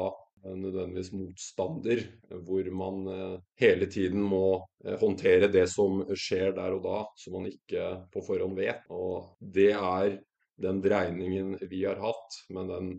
nødvendigvis 0.43 1.13
motstander, 1.15 2.03
hvor 2.47 2.71
man 2.75 3.07
eh, 3.13 3.39
hele 3.61 3.87
tiden 3.87 4.23
må 4.23 4.63
eh, 4.85 4.99
håndtere 5.01 5.51
det 5.53 5.69
som 5.71 6.03
skjer 6.19 6.57
der 6.57 6.77
og 6.77 6.83
da, 6.87 7.03
som 7.19 7.39
man 7.39 7.51
ikke 7.51 7.89
på 8.13 8.25
forhånd 8.27 8.59
vet. 8.59 8.89
Og 8.91 9.37
det 9.39 9.71
er 9.77 10.17
den 10.63 10.83
dreiningen 10.85 11.55
vi 11.71 11.85
har 11.87 12.01
hatt, 12.03 12.41
med 12.51 12.73
den 12.73 12.91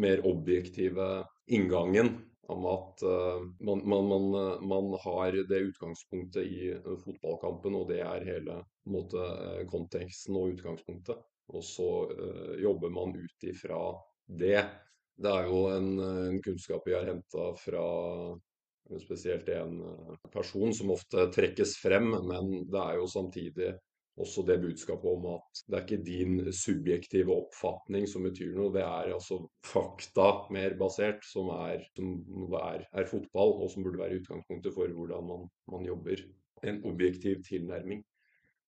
mer 0.00 0.24
objektive 0.26 1.24
inngangen 1.46 2.16
om 2.50 2.64
at 2.68 3.00
man, 3.64 3.80
man, 3.88 4.08
man, 4.10 4.24
man, 4.68 4.88
har 5.00 5.36
det 5.48 5.60
utgangspunktet 5.70 6.44
i 6.44 6.72
fotballkampen, 7.00 7.76
og 7.78 7.86
det 7.88 8.02
er 8.04 8.26
hele 8.26 8.58
måte, 8.90 9.22
konteksten 9.70 10.36
og 10.36 10.50
utgangspunktet. 10.52 11.22
Og 11.54 11.64
så 11.64 11.88
jobber 12.60 12.92
man 12.92 13.16
ut 13.16 13.48
ifra 13.48 13.78
det. 14.26 14.60
Det 15.14 15.30
er 15.30 15.46
jo 15.46 15.60
en, 15.70 15.90
en 16.00 16.42
kunnskap 16.42 16.86
vi 16.88 16.96
har 16.96 17.06
henta 17.06 17.52
fra 17.60 17.86
spesielt 19.00 19.48
en 19.48 19.80
eh, 19.80 20.14
person 20.32 20.74
som 20.74 20.92
ofte 20.94 21.28
trekkes 21.34 21.76
frem, 21.80 22.10
men 22.28 22.54
det 22.70 22.80
er 22.80 22.98
jo 23.00 23.10
samtidig 23.10 23.72
også 24.20 24.44
det 24.46 24.60
budskapet 24.62 25.10
om 25.10 25.24
at 25.32 25.62
det 25.66 25.76
er 25.76 25.84
ikke 25.84 26.06
din 26.06 26.52
subjektive 26.54 27.34
oppfatning 27.34 28.06
som 28.06 28.26
betyr 28.28 28.52
noe, 28.54 28.70
det 28.74 28.84
er 28.84 29.10
altså 29.16 29.40
fakta 29.66 30.28
mer 30.54 30.76
basert, 30.78 31.24
som 31.26 31.50
er, 31.56 31.82
som 31.96 32.54
er, 32.60 32.84
er 32.94 33.10
fotball, 33.10 33.56
og 33.64 33.72
som 33.72 33.86
burde 33.86 33.98
være 33.98 34.20
utgangspunktet 34.20 34.76
for 34.76 34.92
hvordan 34.94 35.26
man, 35.30 35.48
man 35.72 35.86
jobber. 35.88 36.22
En 36.64 36.78
objektiv 36.88 37.42
tilnærming. 37.48 38.04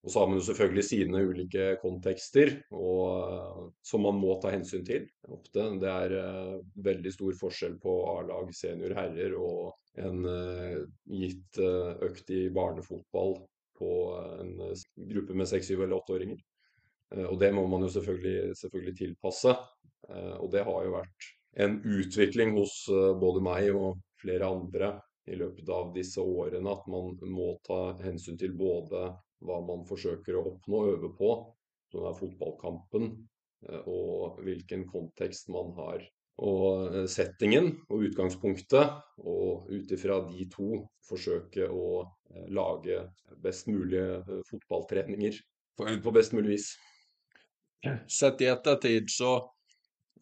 Og 0.05 0.13
så 0.13 0.21
har 0.21 0.29
man 0.31 0.39
jo 0.39 0.47
selvfølgelig 0.47 0.85
sine 0.87 1.21
ulike 1.27 1.65
kontekster 1.83 2.53
og, 2.79 3.73
som 3.83 4.05
man 4.07 4.19
må 4.21 4.37
ta 4.43 4.53
hensyn 4.55 4.85
til. 4.87 5.09
Ofte. 5.35 5.65
Det 5.83 5.91
er 5.91 6.15
uh, 6.15 6.53
veldig 6.87 7.13
stor 7.15 7.39
forskjell 7.41 7.75
på 7.83 7.95
A-lag, 8.13 8.53
senior 8.55 8.95
herrer 8.95 9.35
og 9.35 9.73
en 9.99 10.23
uh, 10.29 10.85
gitt 11.11 11.59
uh, 11.59 11.97
økt 12.07 12.31
i 12.31 12.45
barnefotball 12.55 13.35
på 13.77 13.91
en 14.41 14.55
gruppe 15.11 15.35
med 15.37 15.51
seks, 15.51 15.73
syv 15.73 15.83
eller 15.85 15.99
åtteåringer. 15.99 16.39
og 17.29 17.35
det 17.39 17.51
må 17.53 17.67
man 17.69 17.83
jo 17.85 17.91
selvfølgelig, 17.93 18.55
selvfølgelig 18.57 18.95
tilpasse. 18.97 19.53
og 20.41 20.47
det 20.53 20.63
har 20.65 20.87
jo 20.87 20.95
vært 20.95 21.27
en 21.61 21.77
utvikling 21.85 22.55
hos 22.57 22.87
både 23.21 23.43
meg 23.45 23.69
og 23.77 23.99
flere 24.23 24.49
andre 24.49 24.95
i 25.29 25.37
løpet 25.37 25.69
av 25.69 25.93
disse 25.93 26.25
årene 26.25 26.73
at 26.73 26.89
man 26.89 27.13
må 27.37 27.51
ta 27.69 27.99
hensyn 28.01 28.41
til 28.41 28.57
både 28.57 29.11
hva 29.45 29.61
man 29.65 29.85
forsøker 29.89 30.37
å 30.37 30.45
oppnå 30.53 30.83
og 30.83 30.93
øve 30.95 31.13
på, 31.17 31.31
som 31.93 32.07
er 32.09 32.19
fotballkampen, 32.19 33.11
eh, 33.69 33.89
og 33.89 34.41
hvilken 34.45 34.87
kontekst 34.91 35.51
man 35.53 35.73
har. 35.79 36.05
Og 36.47 36.93
eh, 36.93 37.07
settingen 37.11 37.73
og 37.89 38.07
utgangspunktet, 38.11 38.97
og 39.25 39.71
ut 39.73 39.93
ifra 39.97 40.21
de 40.29 40.49
to 40.53 40.83
forsøke 41.09 41.69
å 41.69 41.89
eh, 42.03 42.49
lage 42.53 43.03
best 43.43 43.71
mulige 43.71 44.41
fotballtreninger 44.51 45.43
på 45.77 46.13
best 46.15 46.33
mulig 46.33 46.57
vis. 46.57 46.71
Sett 48.09 48.41
i 48.43 48.49
ettertid, 48.51 49.11
så 49.13 49.37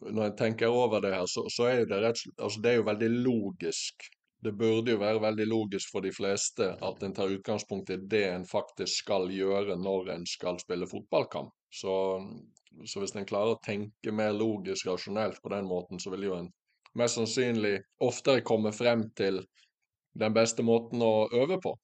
når 0.03 0.29
jeg 0.29 0.35
tenker 0.37 0.75
over 0.75 1.01
det 1.01 1.13
her, 1.15 1.25
så, 1.31 1.45
så 1.49 1.69
er 1.71 1.85
det 1.89 2.01
rett 2.03 2.19
altså 2.35 2.61
det 2.61 2.71
er 2.71 2.79
jo 2.81 2.89
veldig 2.89 3.09
logisk 3.25 4.07
det 4.45 4.53
burde 4.59 4.93
jo 4.93 5.01
være 5.01 5.21
veldig 5.23 5.45
logisk 5.49 5.91
for 5.93 6.05
de 6.05 6.11
fleste 6.13 6.67
at 6.87 7.03
en 7.03 7.13
tar 7.17 7.33
utgangspunkt 7.33 7.89
i 7.93 7.97
det 8.13 8.25
en 8.29 8.45
faktisk 8.45 9.03
skal 9.03 9.31
gjøre 9.33 9.77
når 9.81 10.11
en 10.15 10.25
skal 10.29 10.59
spille 10.61 10.87
fotballkamp. 10.89 11.49
Så, 11.73 11.95
så 12.85 13.01
hvis 13.01 13.15
en 13.17 13.27
klarer 13.27 13.55
å 13.55 13.63
tenke 13.65 14.13
mer 14.13 14.35
logisk 14.37 14.87
rasjonelt 14.91 15.41
på 15.41 15.51
den 15.55 15.65
måten, 15.69 15.99
så 15.99 16.13
vil 16.13 16.27
jo 16.29 16.37
en 16.37 16.51
mest 16.95 17.17
sannsynlig 17.19 17.79
oftere 18.05 18.45
komme 18.45 18.71
frem 18.75 19.09
til 19.17 19.41
den 20.15 20.33
beste 20.35 20.63
måten 20.63 21.01
å 21.03 21.27
øve 21.33 21.57
på. 21.63 21.75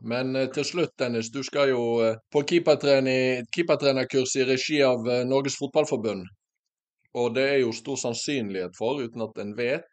Men 0.00 0.36
eh, 0.36 0.50
til 0.54 0.64
slutt, 0.64 0.94
Dennis, 0.98 1.30
du 1.34 1.42
skal 1.42 1.72
jo 1.72 1.82
eh, 2.04 2.18
på 2.32 2.42
keepertrenerkurs 2.46 4.36
i 4.38 4.46
regi 4.46 4.82
av 4.86 5.08
eh, 5.10 5.24
Norges 5.26 5.58
Fotballforbund. 5.58 6.24
Og 7.18 7.34
det 7.34 7.46
er 7.54 7.58
jo 7.64 7.72
stor 7.74 7.98
sannsynlighet 7.98 8.76
for, 8.78 9.02
uten 9.02 9.24
at 9.24 9.38
en 9.42 9.56
vet, 9.58 9.90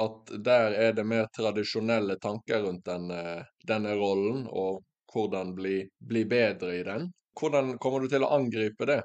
at 0.00 0.32
der 0.44 0.76
er 0.86 0.92
det 0.96 1.04
mer 1.06 1.28
tradisjonelle 1.36 2.16
tanker 2.22 2.64
rundt 2.64 2.86
denne, 2.88 3.44
denne 3.68 3.94
rollen, 3.98 4.46
og 4.48 4.80
hvordan 5.12 5.54
bli, 5.54 5.82
bli, 5.98 6.24
bedre 6.30 6.76
i 6.78 6.84
den. 6.86 7.10
Hvordan 7.40 7.76
kommer 7.82 8.00
du 8.04 8.12
til 8.12 8.24
å 8.24 8.30
angripe 8.36 8.86
det? 8.88 9.00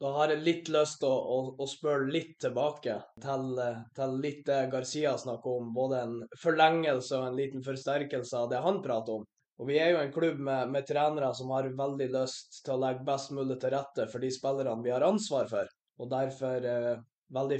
Da 0.00 0.14
har 0.16 0.32
jeg 0.32 0.44
litt 0.44 0.68
lyst 0.72 1.02
til 1.02 1.10
å, 1.12 1.16
å, 1.16 1.40
å, 1.60 1.66
spørre 1.68 2.08
litt 2.08 2.38
tilbake 2.40 2.94
til, 3.20 3.58
til, 3.96 4.14
litt 4.22 4.46
det 4.48 4.62
Garcia 4.72 5.12
snakker 5.20 5.58
om. 5.60 5.74
Både 5.76 6.00
en 6.06 6.14
forlengelse 6.40 7.18
og 7.18 7.26
en 7.28 7.36
liten 7.36 7.64
forsterkelse 7.64 8.38
av 8.38 8.48
det 8.52 8.62
han 8.64 8.80
prater 8.84 9.20
om. 9.20 9.26
Og 9.60 9.68
Vi 9.68 9.76
er 9.76 9.90
jo 9.92 10.00
en 10.00 10.12
klubb 10.12 10.38
med, 10.40 10.70
med 10.72 10.86
trenere 10.88 11.34
som 11.36 11.52
har 11.52 11.68
veldig 11.76 12.08
lyst 12.14 12.62
til 12.64 12.78
å 12.78 12.80
legge 12.80 13.04
best 13.04 13.34
mulig 13.36 13.58
til 13.60 13.74
rette 13.74 14.06
for 14.08 14.24
de 14.24 14.30
spillerne 14.32 14.80
vi 14.86 14.94
har 14.94 15.04
ansvar 15.04 15.50
for. 15.52 15.68
Og 16.00 16.08
derfor 16.08 16.64
eh, 16.64 17.02
veldig 17.36 17.58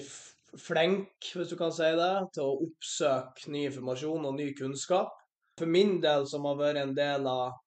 flink, 0.59 1.33
hvis 1.35 1.51
du 1.51 1.57
kan 1.59 1.73
si 1.75 1.89
det, 1.97 2.13
til 2.35 2.47
å 2.47 2.61
oppsøke 2.67 3.51
ny 3.53 3.67
informasjon 3.69 4.29
og 4.29 4.39
ny 4.39 4.51
kunnskap. 4.59 5.17
For 5.59 5.69
min 5.69 5.99
del, 6.03 6.27
som 6.31 6.47
har 6.49 6.59
vært 6.59 6.81
en 6.83 6.95
del 6.97 7.27
av 7.29 7.59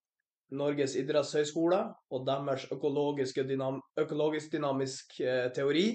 Norges 0.54 0.96
idrettshøgskole 1.00 1.80
og 2.14 2.26
deres 2.28 3.36
dynam 3.48 3.80
økologisk 4.00 5.20
eh, 5.22 5.48
teori, 5.54 5.88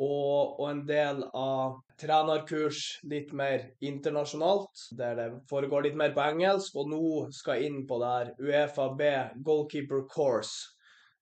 og, 0.00 0.60
og, 0.60 0.66
en 0.70 0.78
del 0.88 1.18
av 1.36 1.74
trenerkurs 2.00 3.02
litt 3.10 3.34
mer 3.36 3.66
internasjonalt, 3.84 4.86
der 4.96 5.18
det 5.18 5.26
foregår 5.50 5.84
litt 5.88 5.98
mer 6.00 6.14
på 6.16 6.24
engelsk, 6.24 6.78
og 6.80 6.88
nå 6.88 7.08
skal 7.36 7.66
inn 7.66 7.82
på 7.88 7.98
det 8.00 8.12
her 8.14 8.30
Uefa 8.40 8.86
B 8.96 9.10
goalkeeper 9.44 10.06
course, 10.08 10.70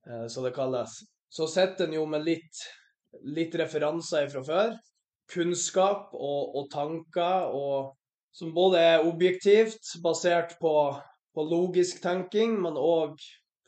eh, 0.07 0.29
så 0.31 0.45
det 0.47 0.55
kalles. 0.55 1.01
Så 1.29 1.49
sitter 1.51 1.89
en 1.89 1.99
jo 1.99 2.07
med 2.09 2.23
litt 2.29 2.63
litt 3.37 3.55
referanser 3.59 4.29
fra 4.33 4.45
før. 4.45 4.77
Kunnskap 5.29 6.15
og, 6.17 6.55
og 6.57 6.71
tanker 6.73 7.53
og, 7.53 7.93
som 8.33 8.55
både 8.57 8.81
er 8.81 9.05
objektivt, 9.07 9.93
basert 10.05 10.57
på, 10.63 10.73
på 11.35 11.45
logisk 11.51 12.01
tenking, 12.05 12.57
men 12.63 12.79
òg 12.81 13.19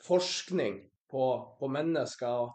forskning 0.07 0.81
på, 1.11 1.27
på 1.61 1.69
mennesker. 1.69 2.49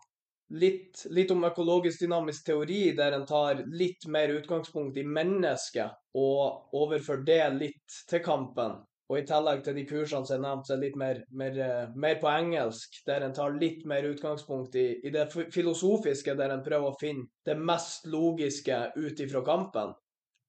Litt, 0.55 1.01
litt, 1.09 1.31
om 1.33 1.45
økologisk 1.47 2.03
dynamisk 2.03 2.45
teori, 2.45 2.81
der 2.97 3.15
en 3.17 3.25
tar 3.25 3.63
litt 3.65 4.05
mer 4.13 4.33
utgangspunkt 4.35 4.97
i 5.01 5.05
mennesket 5.05 5.97
og 6.21 6.75
overfører 6.77 7.25
det 7.25 7.45
litt 7.57 7.95
til 8.09 8.21
kampen. 8.25 8.77
Og 9.05 9.19
i 9.19 9.25
tillegg 9.29 9.61
til 9.65 9.75
de 9.77 9.83
kursene 9.85 10.25
som 10.25 10.39
er 10.39 10.41
nevnt, 10.41 10.65
så 10.65 10.73
er 10.73 10.79
det 10.79 10.87
litt 10.87 10.97
mer, 10.97 11.19
mer, 11.41 11.59
eh, 11.61 11.91
mer, 11.93 12.15
på 12.21 12.29
engelsk, 12.31 12.97
der 13.05 13.21
en 13.21 13.35
tar 13.37 13.53
litt 13.61 13.83
mer 13.85 14.07
utgangspunkt 14.09 14.77
i, 14.81 14.87
i, 15.05 15.11
det 15.13 15.27
filosofiske, 15.53 16.33
der 16.39 16.55
en 16.55 16.65
prøver 16.65 16.89
å 16.89 16.97
finne 16.97 17.29
det 17.45 17.57
mest 17.59 18.09
logiske 18.09 18.79
ut 18.97 19.21
ifra 19.21 19.43
kampen. 19.45 19.93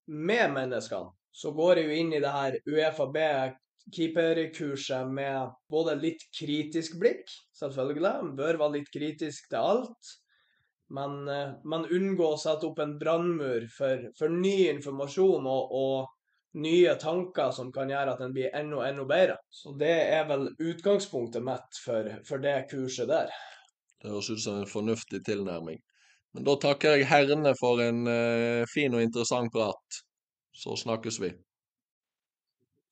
Med 0.07 0.55
menneskene 0.55 1.13
så 1.37 1.53
går 1.53 1.77
jeg 1.77 1.85
jo 1.85 2.01
inn 2.01 2.13
i 2.17 2.21
det 2.23 2.33
her 2.33 2.57
UFAB 2.65 3.17
keeperkurset 3.93 5.11
med 5.11 5.53
både 5.71 5.95
litt 5.99 6.23
kritisk 6.35 6.97
blikk, 6.99 7.27
selvfølgelig, 7.59 8.09
en 8.09 8.33
bør 8.39 8.59
være 8.63 8.79
litt 8.79 8.89
kritisk 8.93 9.51
til 9.51 9.61
alt, 9.61 10.15
men, 10.97 11.27
eh, 11.27 11.53
men 11.67 11.87
unngå 11.91 12.33
å 12.33 12.39
sette 12.39 12.67
opp 12.67 12.79
en 12.79 12.97
brannmur 12.99 13.67
for, 13.77 14.09
for, 14.17 14.31
ny 14.31 14.69
informasjon 14.71 15.47
og, 15.51 15.73
og 15.75 16.16
nye 16.55 16.95
tanker 17.01 17.51
som 17.51 17.71
kan 17.73 17.89
gjøre 17.91 18.13
at 18.15 18.21
den 18.23 18.33
blir 18.35 18.53
enda, 18.55 18.83
enda 18.87 19.05
bedre. 19.09 19.37
Så 19.49 19.75
det 19.79 19.97
er 20.15 20.27
vel 20.29 20.47
utgangspunktet 20.57 21.43
mitt 21.45 21.81
for, 21.83 22.09
for 22.27 22.43
det 22.43 22.67
kurset 22.71 23.09
der. 23.11 23.33
Det 24.01 24.11
høres 24.11 24.29
ut 24.29 24.41
som 24.41 24.61
en 24.61 24.69
fornuftig 24.69 25.23
tilnærming. 25.25 25.79
Men 26.33 26.45
da 26.45 26.57
takker 26.61 26.97
jeg 26.97 27.09
herrene 27.09 27.53
for 27.59 27.81
en 27.81 28.05
uh, 28.05 28.63
fin 28.73 28.93
og 28.93 29.01
interessant 29.01 29.51
prat. 29.53 30.01
Så 30.53 30.75
snakkes 30.77 31.21
vi. 31.21 31.31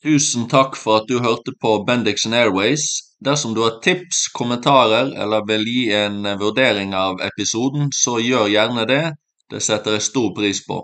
Tusen 0.05 0.47
takk 0.49 0.75
for 0.77 1.01
at 1.01 1.07
du 1.09 1.19
hørte 1.23 1.53
på 1.61 1.79
Bendixen 1.87 2.33
Airways. 2.33 2.87
Dersom 3.25 3.55
du 3.55 3.63
har 3.63 3.79
tips, 3.81 4.27
kommentarer 4.37 5.13
eller 5.23 5.45
vil 5.49 5.65
gi 5.65 5.85
en 5.97 6.19
vurdering 6.41 6.93
av 6.93 7.21
episoden, 7.25 7.89
så 7.93 8.19
gjør 8.21 8.51
gjerne 8.51 8.85
det. 8.89 9.03
Det 9.49 9.61
setter 9.61 9.97
jeg 9.97 10.05
stor 10.05 10.33
pris 10.37 10.61
på. 10.67 10.81